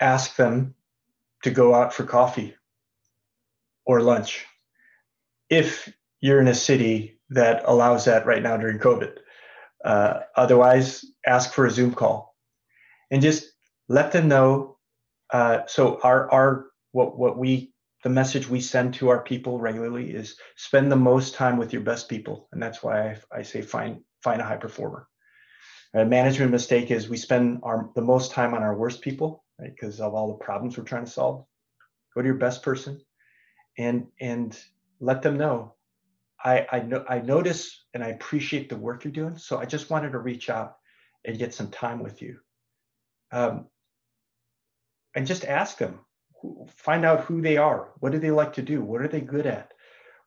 ask 0.00 0.36
them 0.36 0.74
to 1.44 1.50
go 1.50 1.74
out 1.74 1.92
for 1.92 2.04
coffee 2.04 2.56
or 3.84 4.00
lunch 4.00 4.46
if 5.50 5.92
you're 6.20 6.40
in 6.40 6.48
a 6.48 6.54
city 6.54 7.20
that 7.28 7.62
allows 7.66 8.06
that 8.06 8.24
right 8.24 8.42
now 8.42 8.56
during 8.56 8.78
COVID. 8.78 9.18
Uh, 9.84 10.20
otherwise, 10.36 11.04
ask 11.26 11.52
for 11.52 11.66
a 11.66 11.70
Zoom 11.70 11.92
call 11.92 12.34
and 13.10 13.20
just 13.20 13.52
let 13.88 14.10
them 14.10 14.26
know. 14.26 14.78
Uh, 15.30 15.60
so 15.66 16.00
our 16.02 16.30
our 16.32 16.66
what 16.92 17.18
what 17.18 17.36
we 17.36 17.74
the 18.04 18.08
message 18.08 18.48
we 18.48 18.60
send 18.62 18.94
to 18.94 19.10
our 19.10 19.20
people 19.20 19.58
regularly 19.58 20.10
is 20.10 20.36
spend 20.56 20.90
the 20.90 20.96
most 20.96 21.34
time 21.34 21.58
with 21.58 21.74
your 21.74 21.82
best 21.82 22.08
people, 22.08 22.48
and 22.52 22.62
that's 22.62 22.82
why 22.82 23.10
I, 23.10 23.40
I 23.40 23.42
say 23.42 23.60
find 23.60 24.00
find 24.22 24.40
a 24.40 24.44
high 24.44 24.56
performer. 24.56 25.06
A 25.92 26.06
management 26.06 26.50
mistake 26.50 26.90
is 26.90 27.06
we 27.06 27.18
spend 27.18 27.60
our 27.62 27.90
the 27.94 28.02
most 28.02 28.30
time 28.32 28.54
on 28.54 28.62
our 28.62 28.74
worst 28.74 29.02
people, 29.02 29.43
right? 29.58 29.70
Because 29.70 30.00
of 30.00 30.14
all 30.14 30.28
the 30.28 30.44
problems 30.44 30.76
we're 30.76 30.84
trying 30.84 31.04
to 31.04 31.10
solve. 31.10 31.44
Go 32.14 32.22
to 32.22 32.26
your 32.26 32.36
best 32.36 32.62
person, 32.62 33.00
and 33.78 34.06
and 34.20 34.58
let 35.00 35.22
them 35.22 35.36
know. 35.36 35.74
I 36.44 36.66
I 36.70 36.80
know 36.80 37.04
I 37.08 37.20
notice 37.20 37.84
and 37.94 38.04
I 38.04 38.08
appreciate 38.08 38.68
the 38.68 38.76
work 38.76 39.04
you're 39.04 39.12
doing, 39.12 39.36
so 39.36 39.58
I 39.58 39.64
just 39.64 39.90
wanted 39.90 40.12
to 40.12 40.18
reach 40.18 40.50
out 40.50 40.76
and 41.24 41.38
get 41.38 41.54
some 41.54 41.70
time 41.70 42.02
with 42.02 42.22
you. 42.22 42.38
Um, 43.32 43.66
and 45.16 45.26
just 45.26 45.44
ask 45.44 45.78
them 45.78 46.00
find 46.68 47.04
out 47.04 47.20
who 47.20 47.40
they 47.40 47.56
are. 47.56 47.92
What 48.00 48.12
do 48.12 48.18
they 48.18 48.30
like 48.30 48.52
to 48.54 48.62
do? 48.62 48.82
What 48.82 49.00
are 49.00 49.08
they 49.08 49.20
good 49.20 49.46
at? 49.46 49.72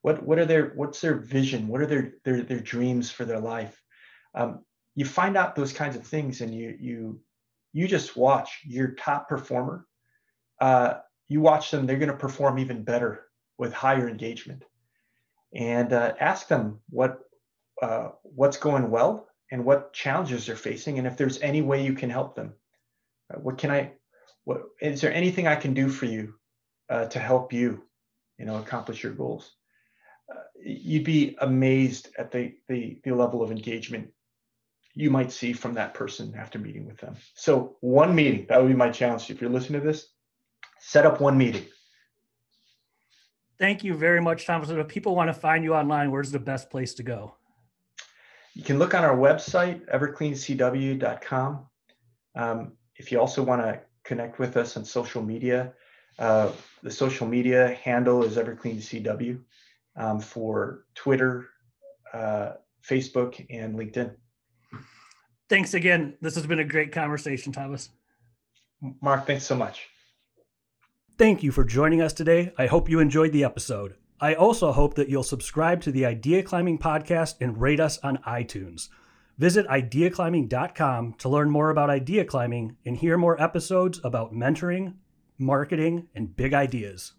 What 0.01 0.23
what 0.23 0.39
are 0.39 0.45
their 0.45 0.71
what's 0.75 1.01
their 1.01 1.15
vision? 1.15 1.67
What 1.67 1.81
are 1.81 1.85
their 1.85 2.13
their 2.23 2.41
their 2.41 2.59
dreams 2.59 3.11
for 3.11 3.25
their 3.25 3.39
life? 3.39 3.81
Um, 4.35 4.63
you 4.95 5.05
find 5.05 5.37
out 5.37 5.55
those 5.55 5.73
kinds 5.73 5.95
of 5.95 6.05
things, 6.05 6.41
and 6.41 6.53
you 6.53 6.75
you 6.79 7.19
you 7.77 7.87
just 7.87 8.17
watch 8.17 8.61
your 8.65 8.95
top 8.95 9.29
performer. 9.29 9.85
Uh, 10.59 10.95
you 11.27 11.41
watch 11.41 11.69
them; 11.69 11.85
they're 11.85 11.99
going 11.99 12.09
to 12.09 12.17
perform 12.17 12.57
even 12.57 12.83
better 12.83 13.27
with 13.59 13.71
higher 13.71 14.09
engagement. 14.09 14.63
And 15.53 15.93
uh, 15.93 16.15
ask 16.19 16.47
them 16.47 16.79
what 16.89 17.19
uh, 17.79 18.09
what's 18.23 18.57
going 18.57 18.89
well 18.89 19.27
and 19.51 19.63
what 19.63 19.93
challenges 19.93 20.47
they're 20.47 20.55
facing, 20.55 20.97
and 20.97 21.05
if 21.05 21.17
there's 21.17 21.39
any 21.41 21.61
way 21.61 21.83
you 21.83 21.93
can 21.93 22.09
help 22.09 22.35
them. 22.35 22.53
Uh, 23.31 23.37
what 23.39 23.59
can 23.59 23.69
I 23.69 23.91
what 24.45 24.63
is 24.81 25.01
there 25.01 25.13
anything 25.13 25.45
I 25.45 25.55
can 25.55 25.75
do 25.75 25.87
for 25.87 26.05
you 26.05 26.33
uh, 26.89 27.05
to 27.05 27.19
help 27.19 27.53
you, 27.53 27.83
you 28.39 28.45
know, 28.45 28.57
accomplish 28.57 29.03
your 29.03 29.13
goals? 29.13 29.51
Uh, 30.33 30.41
you'd 30.65 31.03
be 31.03 31.37
amazed 31.41 32.09
at 32.17 32.31
the, 32.31 32.55
the 32.67 32.99
the 33.03 33.11
level 33.11 33.43
of 33.43 33.51
engagement 33.51 34.09
you 34.97 35.09
might 35.09 35.31
see 35.31 35.53
from 35.53 35.73
that 35.75 35.93
person 35.93 36.33
after 36.37 36.57
meeting 36.57 36.85
with 36.85 36.97
them. 36.97 37.15
So 37.35 37.77
one 37.81 38.15
meeting 38.15 38.45
that 38.49 38.61
would 38.61 38.67
be 38.67 38.73
my 38.73 38.89
challenge. 38.89 39.29
If 39.29 39.41
you're 39.41 39.49
listening 39.49 39.81
to 39.81 39.87
this, 39.87 40.09
set 40.79 41.05
up 41.05 41.21
one 41.21 41.37
meeting. 41.37 41.65
Thank 43.59 43.83
you 43.83 43.93
very 43.93 44.21
much, 44.21 44.45
Thomas. 44.45 44.69
If 44.69 44.87
people 44.87 45.15
want 45.15 45.29
to 45.29 45.33
find 45.33 45.63
you 45.63 45.73
online, 45.73 46.11
where's 46.11 46.31
the 46.31 46.39
best 46.39 46.69
place 46.69 46.93
to 46.95 47.03
go? 47.03 47.35
You 48.53 48.63
can 48.63 48.79
look 48.79 48.93
on 48.95 49.03
our 49.03 49.15
website, 49.15 49.87
evercleancw.com. 49.93 51.65
Um, 52.35 52.71
if 52.95 53.11
you 53.11 53.19
also 53.19 53.43
want 53.43 53.61
to 53.61 53.79
connect 54.07 54.39
with 54.39 54.57
us 54.57 54.77
on 54.77 54.85
social 54.85 55.21
media. 55.21 55.73
Uh, 56.17 56.49
the 56.81 56.89
social 56.89 57.27
media 57.27 57.77
handle 57.83 58.23
is 58.23 58.37
EverCleanCW 58.37 59.39
um, 59.97 60.19
for 60.19 60.85
Twitter, 60.95 61.49
uh, 62.13 62.53
Facebook, 62.83 63.45
and 63.49 63.75
LinkedIn. 63.75 64.15
Thanks 65.49 65.73
again. 65.73 66.15
This 66.21 66.35
has 66.35 66.45
been 66.45 66.59
a 66.59 66.65
great 66.65 66.91
conversation, 66.91 67.51
Thomas. 67.53 67.89
Mark, 69.01 69.25
thanks 69.25 69.45
so 69.45 69.55
much. 69.55 69.87
Thank 71.17 71.41
you 71.41 71.51
for 71.51 71.63
joining 71.63 72.01
us 72.01 72.13
today. 72.13 72.53
I 72.57 72.67
hope 72.67 72.89
you 72.89 72.99
enjoyed 72.99 73.31
the 73.31 73.43
episode. 73.43 73.95
I 74.19 74.33
also 74.33 74.71
hope 74.71 74.95
that 74.95 75.09
you'll 75.09 75.23
subscribe 75.23 75.81
to 75.81 75.91
the 75.91 76.05
Idea 76.05 76.43
Climbing 76.43 76.77
podcast 76.77 77.35
and 77.39 77.59
rate 77.59 77.79
us 77.79 77.97
on 77.99 78.17
iTunes. 78.19 78.89
Visit 79.37 79.67
ideaclimbing.com 79.67 81.13
to 81.13 81.29
learn 81.29 81.51
more 81.51 81.69
about 81.69 81.91
idea 81.91 82.25
climbing 82.25 82.75
and 82.85 82.97
hear 82.97 83.17
more 83.17 83.39
episodes 83.41 83.99
about 84.03 84.33
mentoring, 84.33 84.95
marketing, 85.37 86.07
and 86.15 86.35
big 86.35 86.53
ideas. 86.53 87.13